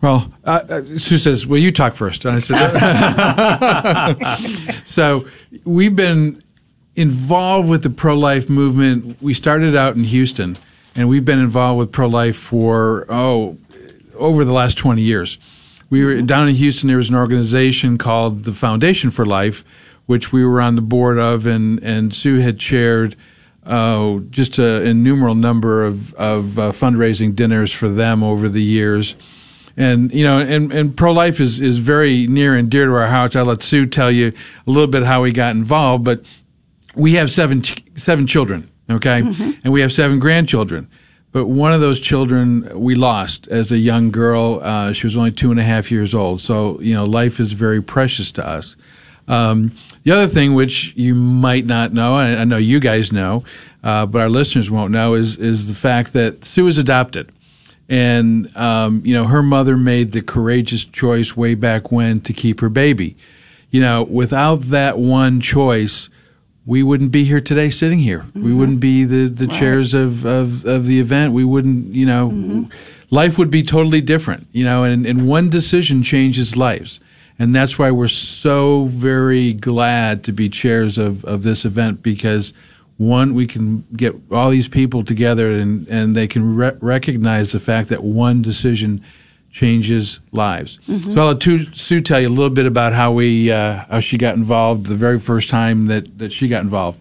[0.02, 2.24] Well, uh, uh, Sue says, "Well, you talk first.
[2.24, 2.40] And I
[4.58, 5.26] said, "So
[5.64, 6.42] we've been
[6.96, 9.22] involved with the pro-life movement.
[9.22, 10.58] We started out in Houston,
[10.96, 13.56] and we've been involved with pro-life for oh
[14.16, 15.38] over the last twenty years.
[15.92, 16.88] We were down in Houston.
[16.88, 19.62] There was an organization called the Foundation for Life,
[20.06, 23.14] which we were on the board of, and and Sue had chaired."
[23.64, 29.14] uh, just an innumerable number of, of uh, fundraising dinners for them over the years.
[29.76, 33.06] And, you know, and, and pro life is, is very near and dear to our
[33.06, 33.36] hearts.
[33.36, 34.32] I'll let Sue tell you
[34.66, 36.24] a little bit how we got involved, but
[36.96, 39.22] we have seven, ch- seven children, okay?
[39.22, 39.58] Mhm.
[39.62, 40.88] And we have seven grandchildren.
[41.32, 44.60] But one of those children we lost as a young girl.
[44.62, 46.42] Uh, she was only two and a half years old.
[46.42, 48.76] So, you know, life is very precious to us.
[49.28, 49.72] Um,
[50.04, 53.44] the other thing, which you might not know, and I know you guys know,
[53.82, 57.32] uh, but our listeners won't know, is is the fact that Sue is adopted,
[57.88, 62.60] and um, you know her mother made the courageous choice way back when to keep
[62.60, 63.16] her baby.
[63.70, 66.10] You know, without that one choice,
[66.64, 68.24] we wouldn't be here today sitting here.
[68.34, 68.58] We mm-hmm.
[68.58, 71.32] wouldn't be the, the chairs of, of, of the event.
[71.32, 72.64] We wouldn't, you know, mm-hmm.
[73.10, 77.00] life would be totally different, you know, and, and one decision changes lives.
[77.38, 82.52] And that's why we're so very glad to be chairs of, of this event because
[82.98, 87.58] one, we can get all these people together and, and they can re- recognize the
[87.58, 89.02] fact that one decision
[89.52, 90.78] changes lives.
[90.88, 91.12] Mhm.
[91.14, 94.00] So I'll let Tu- Sue tell you a little bit about how we uh, how
[94.00, 96.98] she got involved the very first time that, that she got involved.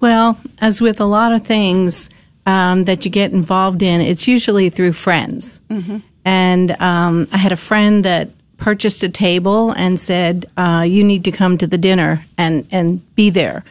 [0.00, 2.08] Well, as with a lot of things
[2.46, 5.60] um, that you get involved in, it's usually through friends.
[6.24, 11.24] And um, I had a friend that purchased a table and said, uh, "You need
[11.24, 13.64] to come to the dinner and and be there."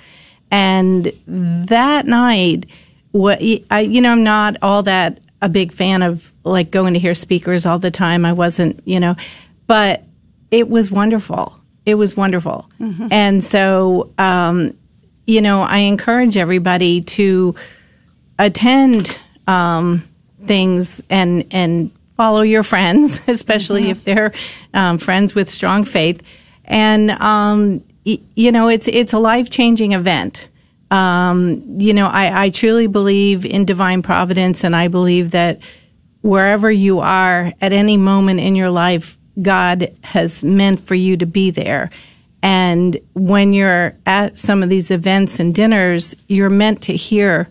[0.52, 2.66] And that night,
[3.12, 3.40] what
[3.72, 7.14] I, you know, I'm not all that a big fan of like going to hear
[7.14, 8.26] speakers all the time.
[8.26, 9.16] I wasn't, you know,
[9.68, 10.04] but
[10.50, 11.56] it was wonderful.
[11.86, 12.70] It was wonderful.
[13.12, 14.76] And so, um,
[15.28, 17.56] you know, I encourage everybody to
[18.40, 19.18] attend
[19.48, 20.08] um,
[20.46, 24.32] things and and follow your friends, especially if they're
[24.74, 26.22] um, friends with strong faith.
[26.66, 30.48] And um, y- you know, it's it's a life changing event.
[30.92, 35.60] Um, you know, I, I truly believe in divine providence, and I believe that
[36.22, 41.26] wherever you are at any moment in your life, God has meant for you to
[41.26, 41.90] be there.
[42.44, 47.48] And when you're at some of these events and dinners, you're meant to hear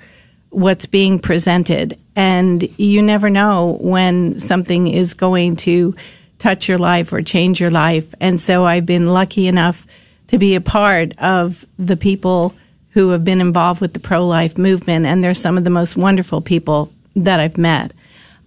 [0.50, 1.98] what's being presented.
[2.16, 5.94] And you never know when something is going to
[6.38, 8.14] touch your life or change your life.
[8.20, 9.86] And so I've been lucky enough
[10.28, 12.54] to be a part of the people
[12.90, 15.06] who have been involved with the pro life movement.
[15.06, 17.92] And they're some of the most wonderful people that I've met.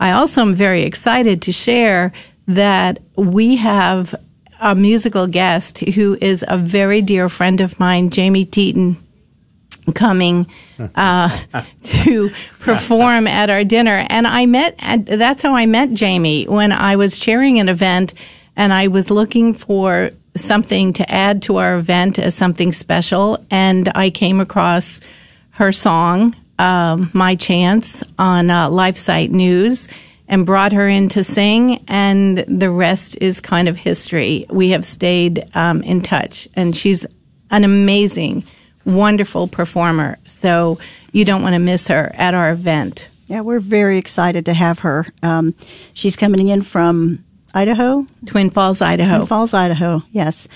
[0.03, 2.11] I also am very excited to share
[2.45, 4.13] that we have
[4.59, 8.97] a musical guest who is a very dear friend of mine, Jaime Thietten,
[9.95, 10.45] coming
[10.95, 11.39] uh,
[11.83, 12.29] to
[12.59, 14.05] perform at our dinner.
[14.09, 18.13] And I met, and that's how I met Jaime when I was chairing an event
[18.57, 23.41] and I was looking for something to add to our event as something special.
[23.49, 24.99] And I came across
[25.51, 29.87] her song, um, My Chance, on uh, LifeSite News
[30.27, 31.83] and brought her in to sing.
[31.87, 34.45] And the rest is kind of history.
[34.49, 37.05] We have stayed um, in touch, and she's
[37.51, 38.45] an amazing,
[38.85, 40.17] wonderful performer.
[40.25, 40.79] So
[41.11, 43.09] you don't want to miss her at our event.
[43.27, 45.07] Yeah, we're very excited to have her.
[45.21, 45.53] Um,
[45.93, 47.23] she's coming in from
[47.53, 49.17] Idaho, Twin Falls, Idaho.
[49.17, 50.01] Twin Falls, Idaho.
[50.11, 50.47] Yes,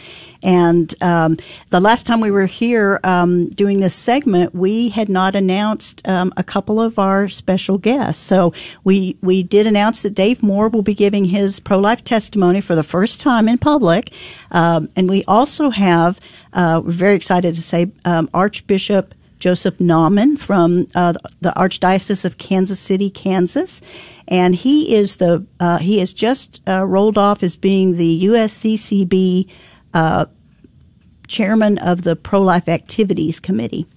[0.43, 1.37] and um,
[1.69, 6.33] the last time we were here um, doing this segment, we had not announced um,
[6.37, 8.23] a couple of our special guests.
[8.23, 12.61] So we we did announce that Dave Moore will be giving his pro life testimony
[12.61, 14.11] for the first time in public,
[14.51, 16.19] um, and we also have.
[16.53, 19.13] Uh, we're very excited to say um, Archbishop.
[19.39, 23.81] Joseph Naumann from uh, the Archdiocese of Kansas City, Kansas,
[24.27, 29.49] and he is the uh, he has just uh, rolled off as being the USCCB
[29.93, 30.25] uh,
[31.27, 33.87] chairman of the Pro Life Activities Committee.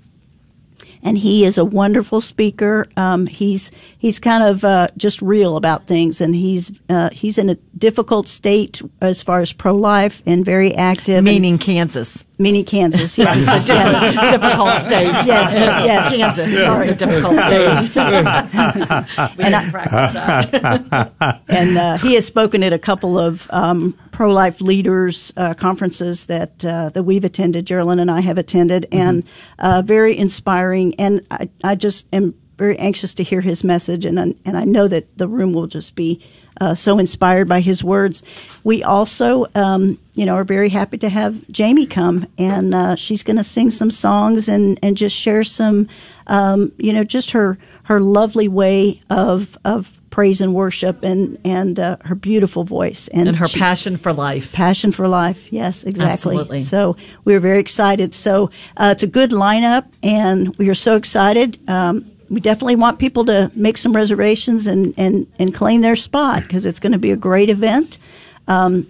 [1.03, 2.87] And he is a wonderful speaker.
[2.97, 7.49] Um, he's he's kind of uh, just real about things, and he's uh, he's in
[7.49, 11.25] a difficult state as far as pro life and very active.
[11.25, 12.25] Meaning Kansas.
[12.39, 13.69] Meaning Kansas, yes.
[13.69, 14.31] yes.
[14.31, 15.13] difficult state.
[15.27, 16.17] Yes, yes.
[16.17, 16.89] Kansas Sorry.
[16.89, 17.97] is the difficult state.
[19.47, 25.33] and I, and uh, he has spoken at a couple of um, pro life leaders
[25.39, 27.65] uh, conferences that uh, that we've attended.
[27.65, 29.25] Geraldine and I have attended, and
[29.59, 30.95] uh, very inspiring.
[30.99, 34.65] And I, I just am very anxious to hear his message, and I- and I
[34.65, 36.23] know that the room will just be.
[36.61, 38.23] Uh, so inspired by his words.
[38.65, 43.23] We also, um, you know, are very happy to have Jaime come, and uh, she's
[43.23, 45.89] going to sing some songs and, and just share some,
[46.27, 51.79] um, you know, just her her lovely way of of praise and worship, and and
[51.79, 54.53] uh, her beautiful voice, And her she- passion for life.
[54.53, 56.35] Passion for life, yes, exactly.
[56.35, 56.61] Absolutely.
[56.61, 58.13] So we are very excited.
[58.15, 61.59] So uh, it's a good lineup, and we are so excited.
[61.69, 66.43] Um, we definitely want people to make some reservations and, and, and claim their spot
[66.43, 67.99] because it's going to be a great event.
[68.47, 68.87] Um,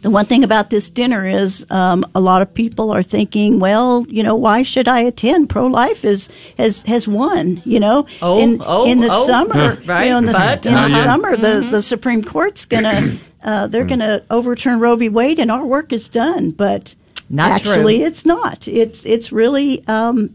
[0.00, 4.06] the one thing about this dinner is um, a lot of people are thinking, well,
[4.08, 5.48] you know, why should I attend?
[5.48, 7.60] Pro life is has has won.
[7.64, 9.26] You know, Oh, in oh, in the oh.
[9.26, 11.04] summer, Right, You know, in the, but- in the Uh-huh.
[11.04, 15.08] summer, the the Supreme Court's gonna uh, they're gonna overturn Roe v.
[15.08, 16.50] Wade, and our work is done.
[16.52, 16.94] But
[17.28, 17.72] Not true.
[17.72, 18.68] actually, it's not.
[18.68, 19.86] It's it's really.
[19.88, 20.30] Um,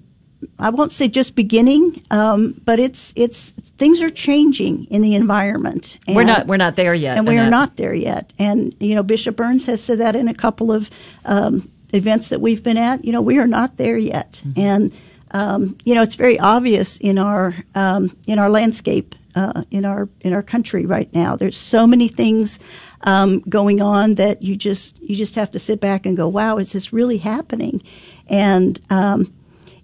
[0.59, 5.97] I won't say just beginning, um, but it's it's things are changing in the environment.
[6.07, 7.17] We're And- not we're not there yet.
[7.17, 8.33] and we are not there yet.
[8.39, 10.89] And you know, Bishop Burns has said that in a couple of
[11.25, 14.91] um, events that we've been at, you know, we are not there yet, and
[15.31, 20.07] um, you know, it's very obvious in our um, in our landscape uh, in our
[20.21, 21.35] in our country right now.
[21.35, 22.59] There's so many things
[23.01, 26.57] um, going on that you just you just have to sit back and go, "Wow,
[26.57, 27.81] is this really happening?"
[28.27, 29.33] And um,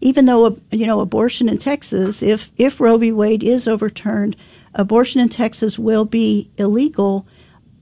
[0.02, 3.12] even though you know abortion in Texas, if if Roe v.
[3.12, 4.36] Wade is overturned,
[4.74, 7.26] abortion in Texas will be illegal,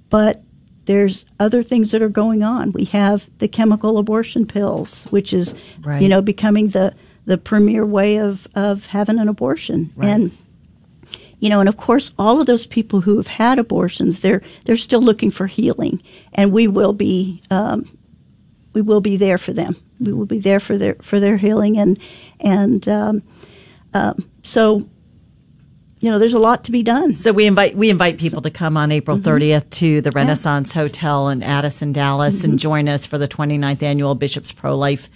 [0.09, 0.41] but
[0.86, 2.72] there's other things that are going on.
[2.72, 5.53] We have the chemical abortion pills, which is
[5.84, 6.01] Right.
[6.01, 6.93] you know becoming the
[7.26, 10.09] the premier way of of having an abortion, Right.
[10.09, 10.32] and
[11.39, 14.76] you know, and of course, all of those people who have had abortions, they're they're
[14.78, 16.01] still looking for healing,
[16.34, 17.88] and we will be um,
[18.74, 19.76] we will be there for them.
[19.99, 21.99] We will be there for their for their healing, and
[22.39, 23.21] and um,
[23.93, 24.87] um, so
[25.99, 27.11] you know, there's a lot to be done.
[27.13, 29.23] So we invite we invite people to come on April Mhm.
[29.23, 32.57] 30th to the Renaissance Hotel in Addison, Dallas, and Mhm.
[32.57, 35.09] join us for the 29th annual Bishops Pro Life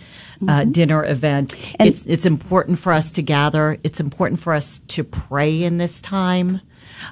[0.47, 0.71] uh, Mhm.
[0.73, 1.55] dinner event.
[1.79, 3.77] it's it's important for us to gather.
[3.83, 6.61] It's important for us to pray in this time.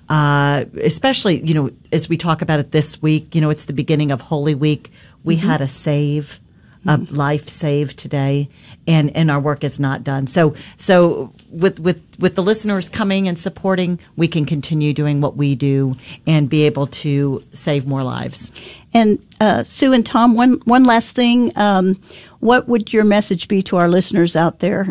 [0.10, 3.74] Uh, especially, you know, as we talk about it this week, you know, it's the
[3.74, 4.92] beginning of Holy Week.
[5.24, 5.40] We Mhm.
[5.42, 6.40] had a save,
[6.88, 8.50] a life saved today,
[8.88, 10.28] and and our work is not done.
[10.28, 15.36] So so with with with the listeners coming and supporting, we can continue doing what
[15.36, 18.52] we do and be able to save more lives.
[18.94, 21.52] And uh, Sue and Tom, one one last thing.
[21.58, 22.02] Um,
[22.40, 24.90] what would your message be to our listeners out there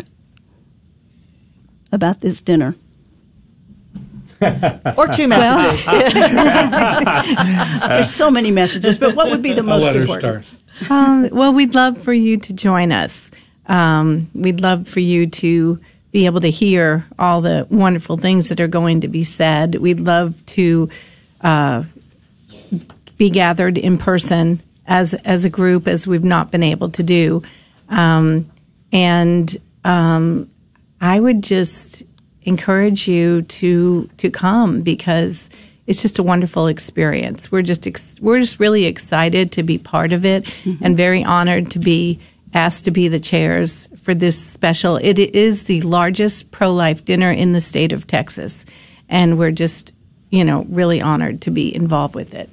[1.91, 2.75] about this dinner?
[4.41, 5.85] or two messages.
[7.87, 10.45] There's so many messages, but what would be the most important?
[10.89, 13.31] Um, well, we'd love for you to join us.
[13.65, 15.79] Um, we'd love for you to
[16.11, 19.75] be able to hear all the wonderful things that are going to be said.
[19.75, 20.89] We'd love to
[21.41, 21.83] uh,
[23.17, 27.43] be gathered in person as as a group, as we've not been able to do.
[27.89, 28.49] Um,
[28.91, 30.49] and um,
[30.99, 32.03] I would just
[32.43, 35.49] encourage you to to come because
[35.89, 37.51] it's just a wonderful experience.
[37.51, 40.47] We're just ex- we're just really excited to be part of it
[40.81, 42.19] and very honored to be
[42.53, 44.97] asked to be the chairs for this special.
[44.97, 48.67] It is the largest pro life dinner in the state of Texas,
[49.09, 49.91] and we're just
[50.29, 52.51] you know really honored to be involved with it.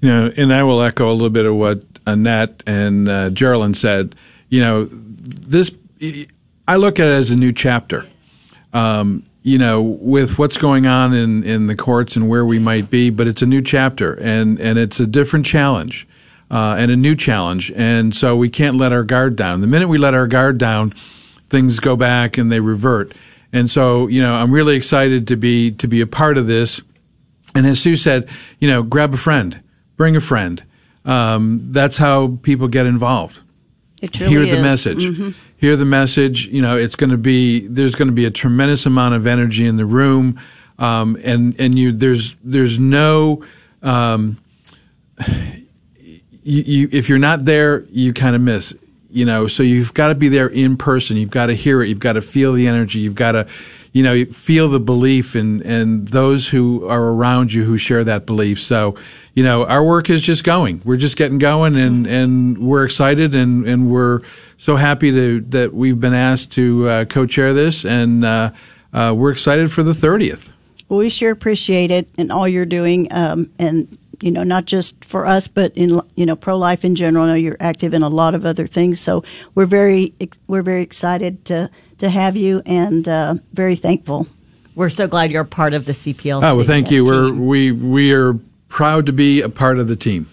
[0.00, 3.74] You know, and I will echo a little bit of what Annette and uh, Geraldine
[3.74, 4.16] said.
[4.48, 5.70] You know, this
[6.66, 8.04] I look at it as a new chapter.
[8.72, 12.90] Um, you know, with what's going on in, in the courts and where we might
[12.90, 16.06] be, but it's a new chapter and, and it's a different challenge
[16.50, 17.72] uh, and a new challenge.
[17.74, 19.60] And so we can't let our guard down.
[19.60, 20.90] The minute we let our guard down,
[21.50, 23.14] things go back and they revert.
[23.52, 26.80] And so, you know, I'm really excited to be to be a part of this.
[27.54, 28.28] And as Sue said,
[28.60, 29.60] you know, grab a friend,
[29.96, 30.62] bring a friend.
[31.04, 33.40] Um, that's how people get involved.
[34.00, 34.62] It truly Hear the is.
[34.62, 35.04] message.
[35.04, 35.34] Mhm.
[35.62, 36.48] Hear the message.
[36.48, 39.64] You know, it's going to be there's going to be a tremendous amount of energy
[39.64, 40.40] in the room,
[40.76, 43.44] um, and and you there's there's no.
[43.80, 44.38] Um,
[45.24, 46.02] you,
[46.42, 48.76] you, if you're not there, you kind of miss.
[49.08, 51.16] You know, so you've got to be there in person.
[51.16, 51.88] You've got to hear it.
[51.88, 52.98] You've got to feel the energy.
[52.98, 53.46] You've got to,
[53.92, 58.24] you know, feel the belief and and those who are around you who share that
[58.24, 58.58] belief.
[58.58, 58.96] So,
[59.34, 60.80] you know, our work is just going.
[60.84, 64.20] We're just getting going, and and we're excited, and and we're
[64.56, 68.52] so happy to that we've been asked to uh, co-chair this, and uh,
[68.92, 70.52] uh, we're excited for the thirtieth.
[70.88, 75.04] Well, we sure appreciate it and all you're doing, um, and you know, not just
[75.04, 77.24] for us, but in you know, pro life in general.
[77.24, 79.22] I know you're active in a lot of other things, so
[79.54, 80.14] we're very
[80.46, 81.70] we're very excited to
[82.02, 84.26] to have you and uh, very thankful.
[84.74, 86.42] We're so glad you're part of the CPLC.
[86.42, 87.04] Oh well, thank you.
[87.04, 88.34] We're we we are
[88.68, 90.28] proud to be a part of the team.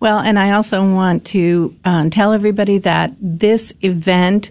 [0.00, 4.50] Well, and I also want to um, tell everybody that this event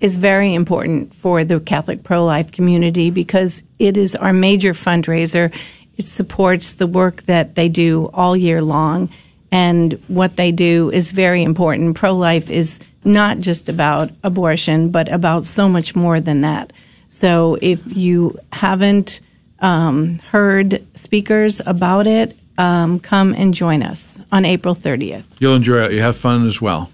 [0.00, 5.52] is very important for the Catholic pro life community because it is our major fundraiser.
[5.96, 9.08] It supports the work that they do all year long.
[9.50, 11.96] And what they do is very important.
[11.96, 16.72] Pro life is not just about abortion, but about so much more than that.
[17.08, 19.20] So if you haven't
[19.60, 25.24] um, heard speakers about it, um, come and join us on April 30th.
[25.38, 25.92] You'll enjoy it.
[25.92, 26.90] You have fun as well.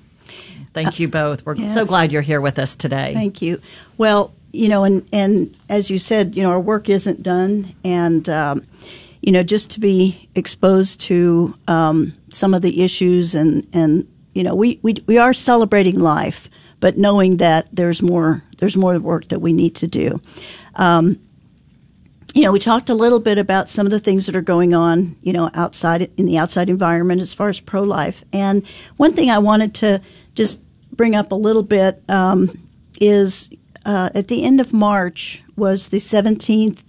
[0.72, 1.44] Thank you both.
[1.46, 3.14] We're so glad you're here with us today.
[3.14, 3.60] Thank you.
[3.96, 8.28] Well, you know, and and as you said, you know, our work isn't done, and
[8.28, 8.66] um,
[9.22, 14.06] you know, just to be exposed to um, some of the issues, and and
[14.36, 18.98] you know, we we we are celebrating life, but knowing that there's more there's more
[18.98, 20.20] work that we need to do.
[20.74, 21.18] Um,
[22.34, 24.74] you know, we talked a little bit about some of the things that are going
[24.74, 28.24] on, you know, outside in the outside environment as far as pro life.
[28.30, 28.62] And
[28.98, 30.02] one thing I wanted to
[30.34, 30.60] just
[30.92, 32.68] bring up a little bit um,
[33.00, 33.48] is
[33.86, 36.84] uh, at the end of March was the 17th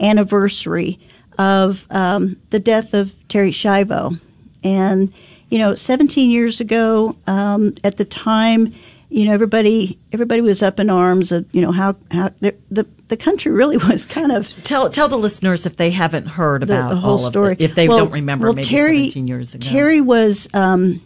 [0.00, 0.98] anniversary
[1.38, 4.20] of um, the death of Terri Schiavo.
[4.64, 5.14] And,
[5.48, 8.74] you know, 17 years ago, um, at the time,
[9.08, 12.86] you know, everybody everybody was up in arms of, you know, how, how the, the,
[13.08, 14.52] the country really was kind of.
[14.64, 17.54] Tell tell the listeners if they haven't heard about the whole all story.
[17.54, 19.66] The, if they well, don't remember, well, maybe Terri, 17 years ago.
[19.66, 21.00] Terri was, um,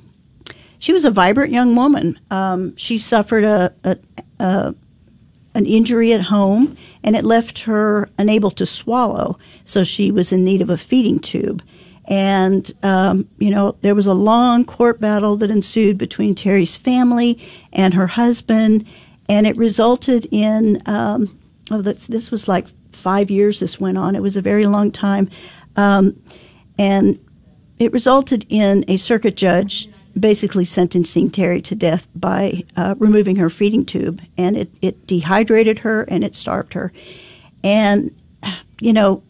[0.78, 2.18] she was a vibrant young woman.
[2.30, 3.96] Um, she suffered a, a,
[4.40, 4.74] a
[5.54, 9.38] an injury at home, and it left her unable to swallow.
[9.64, 11.62] So she was in need of a feeding tube.
[12.06, 17.40] And, um, you know, there was a long court battle that ensued between Terri's family
[17.72, 18.84] and her husband,
[19.28, 21.38] and it resulted in, um,
[21.70, 24.16] oh, this, this was like five years this went on.
[24.16, 25.30] It was a very long time.
[25.76, 26.20] Um,
[26.78, 27.18] and
[27.78, 29.88] it resulted in a circuit judge
[30.18, 35.78] basically sentencing Terri to death by uh, removing her feeding tube, and it, it dehydrated
[35.80, 36.92] her and it starved her.
[37.64, 38.14] And,
[38.80, 39.22] you know,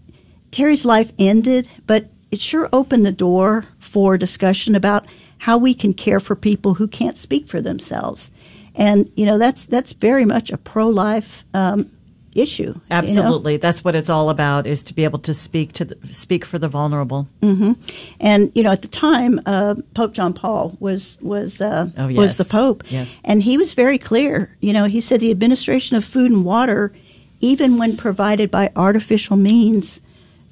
[0.51, 5.07] Terri's life ended, but it sure opened the door for discussion about
[5.39, 8.33] how we can care for people who can't speak for themselves.
[8.75, 11.91] And, you know, that's, that's very much a pro life um,
[12.35, 12.81] issue.
[12.91, 13.63] Absolutely, you know?
[13.63, 16.59] that's what it's all about: is to be able to speak to the, speak for
[16.59, 17.29] the vulnerable.
[17.43, 17.73] Mm-hmm.
[18.21, 22.19] And you know, at the time, uh, Pope John Paul was was uh, oh, yes.
[22.19, 24.57] was the Pope, yes, and he was very clear.
[24.61, 26.93] You know, he said the administration of food and water,
[27.41, 30.01] even when provided by artificial means,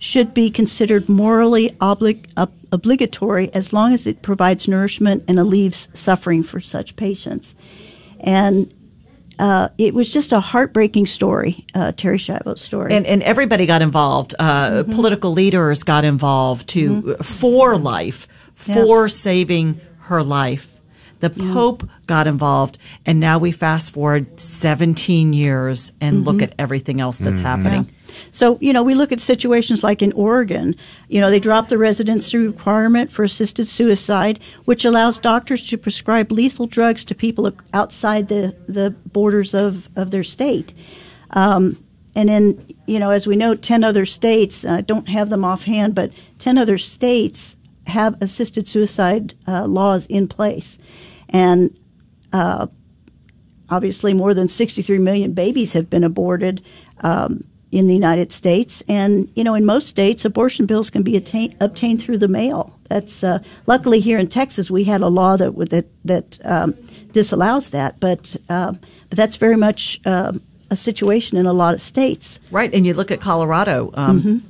[0.01, 5.88] should be considered morally oblig- ob- obligatory as long as it provides nourishment and alleviates
[5.92, 7.55] suffering for such patients.
[8.18, 8.72] And
[9.38, 12.92] uh, it was just a heartbreaking story, uh, Terri Schiavo's story.
[12.92, 14.34] And, and everybody got involved.
[14.38, 14.92] Uh, Mm-hmm.
[14.94, 20.80] Political leaders got involved to for life, for saving her life.
[21.20, 26.42] The Pope got involved, and now we fast forward 17 years and look Mhm.
[26.44, 27.90] at everything else that's happening.
[28.31, 30.75] So, you know, we look at situations like in Oregon,
[31.09, 36.31] you know, they dropped the residency requirement for assisted suicide, which allows doctors to prescribe
[36.31, 40.73] lethal drugs to people outside the, the borders of, of their state.
[41.31, 41.83] Um,
[42.14, 45.95] and then, you know, as we know, 10 other states, I don't have them offhand,
[45.95, 47.57] but 10 other states
[47.87, 50.79] have assisted suicide uh, laws in place.
[51.29, 51.79] And
[52.33, 52.66] uh,
[53.68, 56.62] obviously, more than 63 million babies have been aborted.
[57.01, 61.16] Um, in the United States, and you know, in most states, abortion bills can be
[61.16, 62.77] attain, obtained through the mail.
[62.89, 66.75] That's uh, luckily here in Texas, we had a law that that that um,
[67.12, 68.73] disallows that, but uh,
[69.09, 70.33] but that's very much uh,
[70.71, 72.41] a situation in a lot of states.
[72.51, 73.91] Right, and you look at Colorado.
[73.95, 74.41] Um, Mhm.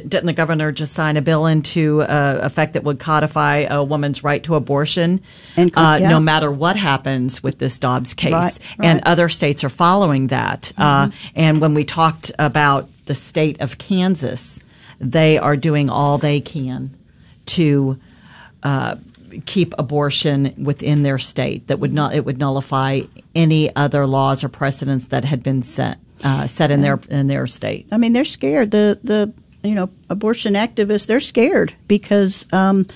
[0.00, 4.24] Didn't the governor just sign a bill into uh, effect that would codify a woman's
[4.24, 5.20] right to abortion,
[5.56, 6.08] And uh, yeah.
[6.08, 8.32] no matter what happens with this Dobbs case?
[8.32, 10.72] Right, And other states are following that.
[10.78, 11.12] Uh, Mhm.
[11.34, 14.60] and when we talked about the state of Kansas,
[15.00, 16.90] they are doing all they can
[17.46, 17.98] to
[18.62, 18.96] uh,
[19.46, 21.66] keep abortion within their state.
[21.66, 23.00] That would not it would nullify
[23.34, 27.46] any other laws or precedents that had been set uh, set in their in their
[27.48, 27.86] state.
[27.90, 28.70] I mean, they're scared.
[28.70, 29.32] The the
[29.62, 32.86] you know abortion activists they're scared because um,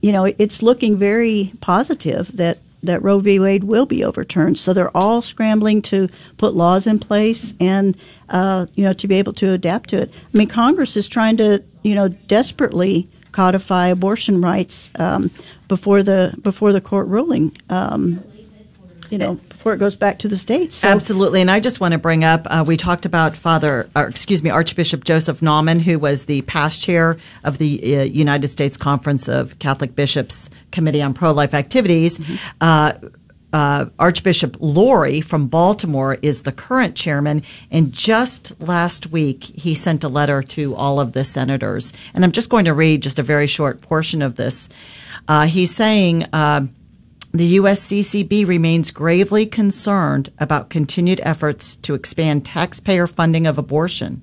[0.00, 3.38] you know it's looking very positive that that Roe v.
[3.38, 4.58] Wade will be overturned.
[4.58, 7.96] So they're all scrambling to put laws in place and
[8.28, 10.10] uh, you know to be able to adapt to it.
[10.12, 15.30] I mean, Congress is trying to you know desperately codify abortion rights um,
[15.68, 17.56] before the before the court ruling.
[17.70, 18.22] Um,
[19.12, 20.76] you know, before it goes back to the states.
[20.76, 24.08] So, Absolutely, and I just want to bring up uh, we talked about Father, or
[24.08, 28.78] excuse me, Archbishop Joseph Naumann, who was the past chair of the uh, United States
[28.78, 32.18] Conference of Catholic Bishops Committee on Pro-Life Activities.
[32.62, 32.94] Uh,
[33.52, 40.04] uh, Archbishop Lori from Baltimore is the current chairman, and just last week he sent
[40.04, 41.92] a letter to all of the senators.
[42.14, 44.70] And I'm just going to read just a very short portion of this.
[45.28, 46.28] Uh, he's saying.
[46.32, 46.68] Uh,
[47.32, 54.22] the USCCB remains gravely concerned about continued efforts to expand taxpayer funding of abortion.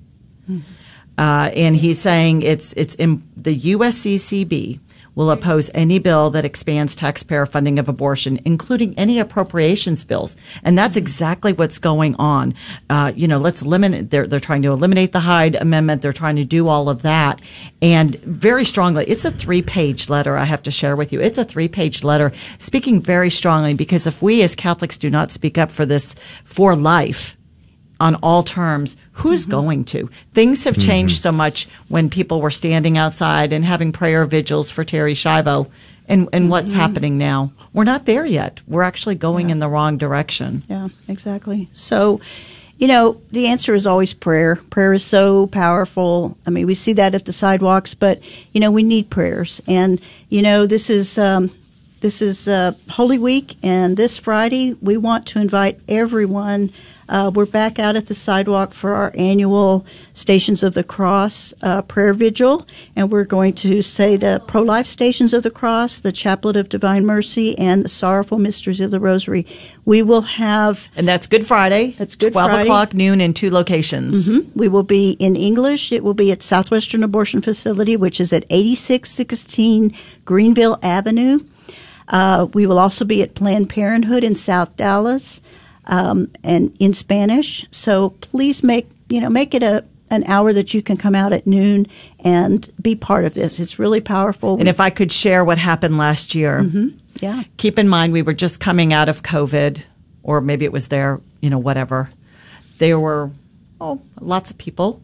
[1.18, 4.80] Uh, and he's saying it's it's in, the USCCB
[5.14, 10.36] will oppose any bill that expands taxpayer funding of abortion, including any appropriations bills.
[10.62, 12.54] And that's exactly what's going on.
[12.88, 14.10] Uh, you know, let's eliminate.
[14.10, 16.02] They're they're trying to eliminate the Hyde Amendment.
[16.02, 17.40] They're trying to do all of that,
[17.82, 19.04] and very strongly.
[19.06, 20.36] It's a three page letter.
[20.36, 21.20] I have to share with you.
[21.20, 25.30] It's a three page letter speaking very strongly because if we as Catholics do not
[25.30, 27.36] speak up for this for life
[28.00, 30.08] on all terms, who's going to?
[30.32, 34.84] Things have changed so much when people were standing outside and having prayer vigils for
[34.84, 35.70] Terri Schiavo.
[36.08, 37.52] And, and what's happening now?
[37.72, 38.62] We're not there yet.
[38.66, 40.64] We're actually going in the wrong direction.
[40.68, 41.68] Yeah, exactly.
[41.72, 42.20] So,
[42.78, 44.56] you know, the answer is always prayer.
[44.70, 46.36] Prayer is so powerful.
[46.46, 48.20] I mean, we see that at the sidewalks, but
[48.52, 49.62] you know, we need prayers.
[49.68, 51.52] And you know, this is um,
[52.00, 56.72] this is uh, Holy Week, and this Friday we want to invite everyone.
[57.10, 59.84] Uh, we're back out at the sidewalk for our annual
[60.14, 64.86] Stations of the Cross uh, prayer vigil, and we're going to say the pro life
[64.86, 69.00] Stations of the Cross, the Chaplet of Divine Mercy, and the Sorrowful Mysteries of the
[69.00, 69.44] Rosary.
[69.84, 70.86] We will have.
[70.94, 71.96] And that's Good Friday.
[71.98, 72.62] That's Good 12 Friday.
[72.68, 74.28] o'clock noon in two locations.
[74.28, 74.46] Mhm.
[74.54, 75.90] We will be in English.
[75.90, 79.92] It will be at Southwestern Abortion Facility, which is at 8616
[80.24, 81.40] Greenville Avenue.
[82.08, 85.40] Uh, we will also be at Planned Parenthood in South Dallas,
[85.90, 87.66] um, and in Spanish.
[87.70, 91.32] So please make you know make it a an hour that you can come out
[91.32, 91.86] at noon
[92.20, 93.60] and be part of this.
[93.60, 94.58] It's really powerful.
[94.58, 96.62] And if I could share what happened last year,
[97.20, 97.44] yeah.
[97.58, 99.84] keep in mind we were just coming out of COVID,
[100.24, 102.10] or maybe it was there, you know, whatever.
[102.78, 103.30] There were
[103.80, 105.02] oh lots of people.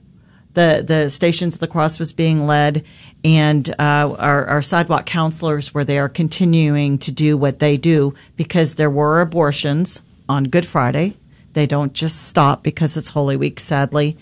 [0.54, 2.82] The the Stations of the Cross was being led,
[3.22, 8.76] and uh, our, our sidewalk counselors were there, continuing to do what they do because
[8.76, 11.16] there were abortions on Good Friday.
[11.52, 14.18] They don't just stop because it's Holy Week, sadly.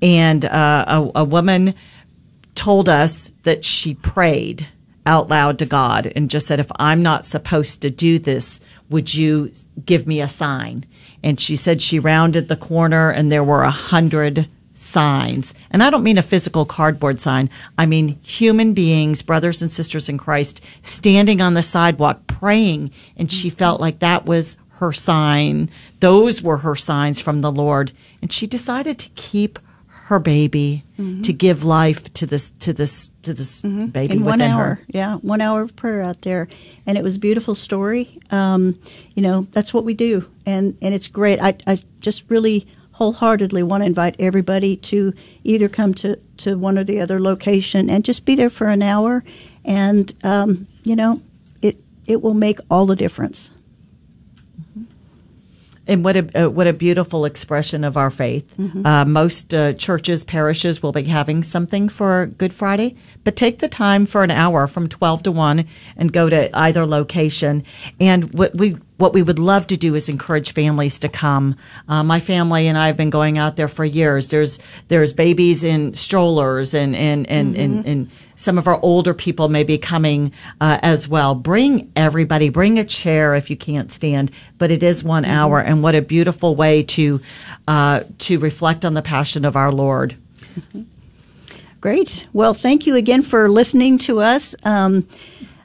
[0.00, 0.84] And uh,
[1.14, 1.74] a, a woman
[2.54, 4.66] told us that she prayed
[5.04, 9.14] out loud to God and just said, If I'm not supposed to do this, would
[9.14, 9.52] you
[9.84, 10.86] give me a sign?
[11.22, 15.54] And she said she rounded the corner and there were a hundred signs.
[15.70, 17.50] And I don't mean a physical cardboard sign.
[17.76, 22.92] I mean human beings, brothers and sisters in Christ, standing on the sidewalk praying.
[23.16, 25.70] And she felt like that was her sign.
[26.00, 27.92] Those were her signs from the Lord.
[28.22, 29.58] And she decided to keep
[30.08, 30.84] her baby
[31.22, 34.12] to give life to this to this to this baby Mm-hmm.
[34.12, 34.64] in one hour.
[34.64, 34.80] her.
[34.88, 36.48] Yeah, one hour of prayer out there,
[36.86, 38.18] and it was a beautiful story.
[38.30, 38.74] Um,
[39.14, 41.38] you know, that's what we do, and and it's great.
[41.40, 45.12] I I just really wholeheartedly want to invite everybody to
[45.44, 48.80] either come to to one or the other location and just be there for an
[48.82, 49.22] hour,
[49.64, 51.20] and um, you know,
[51.60, 51.76] it
[52.06, 53.50] it will make all the difference.
[55.88, 58.46] And what a uh, what a beautiful expression of our faith.
[58.58, 58.84] Mhm.
[58.86, 63.68] Uh, most uh, churches, parishes will be having something for Good Friday, but take the
[63.68, 65.64] time for an hour from twelve to one
[65.96, 67.64] and go to either location.
[67.98, 71.56] And what we what we would love to do is encourage families to come.
[71.88, 74.28] Uh, my family and I have been going out there for years.
[74.28, 79.48] There's there's babies in strollers and and and and, and some of our older people
[79.48, 81.34] may be coming uh, as well.
[81.34, 85.82] Bring everybody, bring a chair if you can't stand, but it is one hour, and
[85.82, 87.20] what a beautiful way to
[87.66, 90.16] uh, to reflect on the passion of our Lord.
[91.80, 92.26] Great.
[92.32, 94.56] Well, thank you again for listening to us.
[94.64, 95.06] Um,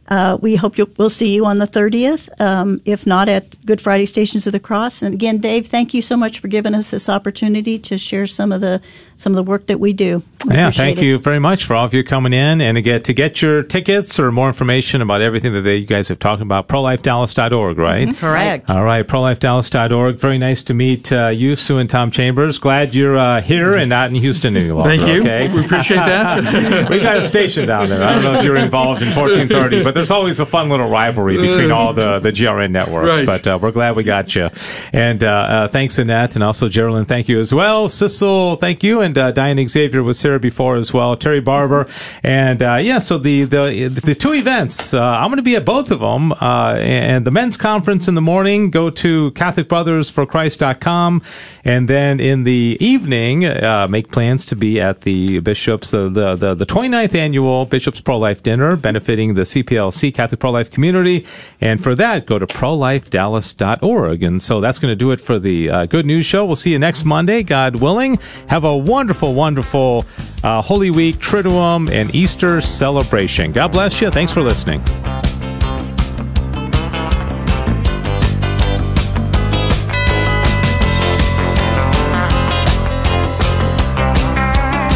[0.09, 3.79] uh, we hope you'll, we'll see you on the 30th, um, if not at Good
[3.79, 5.01] Friday Stations of the Cross.
[5.01, 8.51] And again, Dave, thank you so much for giving us this opportunity to share some
[8.51, 8.81] of the
[9.15, 10.21] some of the work that we do.
[10.45, 11.05] We yeah, thank it.
[11.05, 12.59] you very much for all of you coming in.
[12.59, 16.09] And again, to get your tickets or more information about everything that they, you guys
[16.09, 18.09] have talked about, prolifedallas.org, right?
[18.09, 18.17] Mhm.
[18.17, 18.69] Correct.
[18.69, 20.19] All right, prolifedallas.org.
[20.19, 22.59] Very nice to meet uh, you, Sue and Tom Chambers.
[22.59, 24.89] Glad you're uh, here and not in Houston any longer.
[24.89, 25.21] Thank you.
[25.21, 25.47] Okay?
[25.53, 26.89] We appreciate that.
[26.89, 28.03] we got a station down there.
[28.03, 31.37] I don't know if you're involved in 1430, but there's always a fun little rivalry
[31.37, 33.19] between all the, the GRN networks.
[33.19, 33.25] Right.
[33.25, 34.49] But uh, we're glad we got you.
[34.91, 37.89] And uh, uh, thanks, Annette, and also Geraldine, thank you as well.
[37.89, 39.01] Cecil, thank you.
[39.01, 41.15] And uh, Diane Xavier was here before as well.
[41.15, 41.87] Terry Barber.
[42.23, 45.65] And uh, yeah, so the, the, the two events, uh, I'm going to be at
[45.65, 46.31] both of them.
[46.33, 51.21] Uh, and the men's conference in the morning, go to CatholicBrothersForChrist.com.
[51.65, 56.35] And then in the evening, uh, make plans to be at the Bishop's, the, the,
[56.35, 59.45] the, the 29th annual Bishop's Pro Life Dinner, benefiting the
[59.91, 61.25] CPLC Catholic Pro Life community.
[61.61, 64.23] And for that, go to prolifedallas.org.
[64.23, 66.45] And so that's going to do it for the uh, Good News Show.
[66.45, 68.19] We'll see you next Monday, God willing.
[68.47, 70.05] Have a wonderful, wonderful
[70.43, 73.51] uh, Holy Week, Triduum, and Easter celebration.
[73.51, 74.11] God bless you.
[74.11, 74.83] Thanks for listening.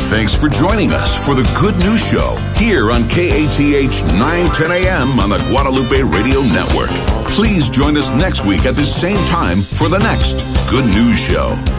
[0.10, 3.60] Thanks for joining us for the Good News Show here on KATH
[4.14, 6.90] 910 AM on the Guadalupe Radio Network.
[7.32, 11.77] Please join us next week at the same time for the next Good News Show.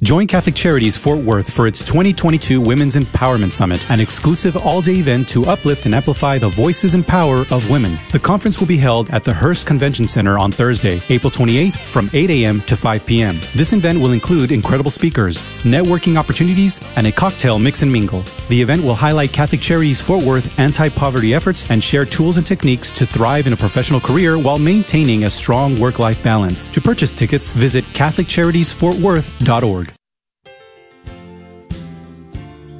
[0.00, 5.28] Join Catholic Charities Fort Worth for its 2022 Women's Empowerment Summit, an exclusive all-day event
[5.30, 7.98] to uplift and amplify the voices and power of women.
[8.12, 12.10] The conference will be held at the Hurst Convention Center on Thursday, April 28th from
[12.12, 12.60] 8 a.m.
[12.60, 13.40] to 5 p.m.
[13.56, 18.22] This event will include incredible speakers, networking opportunities, and a cocktail mix and mingle.
[18.50, 22.92] The event will highlight Catholic Charities Fort Worth anti-poverty efforts and share tools and techniques
[22.92, 26.68] to thrive in a professional career while maintaining a strong work-life balance.
[26.68, 29.88] To purchase tickets, visit catholiccharities.fortworth.org.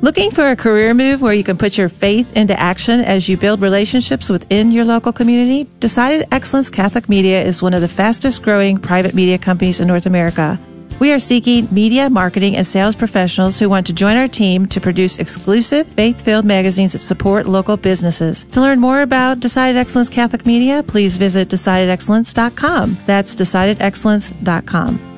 [0.01, 3.37] Looking for a career move where you can put your faith into action as you
[3.37, 5.69] build relationships within your local community?
[5.81, 10.07] Decided Excellence Catholic Media is one of the fastest growing private media companies in North
[10.07, 10.57] America.
[11.01, 14.81] We are seeking media, marketing, and sales professionals who want to join our team to
[14.81, 18.45] produce exclusive, faith filled magazines that support local businesses.
[18.53, 22.99] To learn more about Decided Excellence Catholic Media, please visit decidedexcellence.com.
[23.05, 25.18] That's decidedexcellence.com.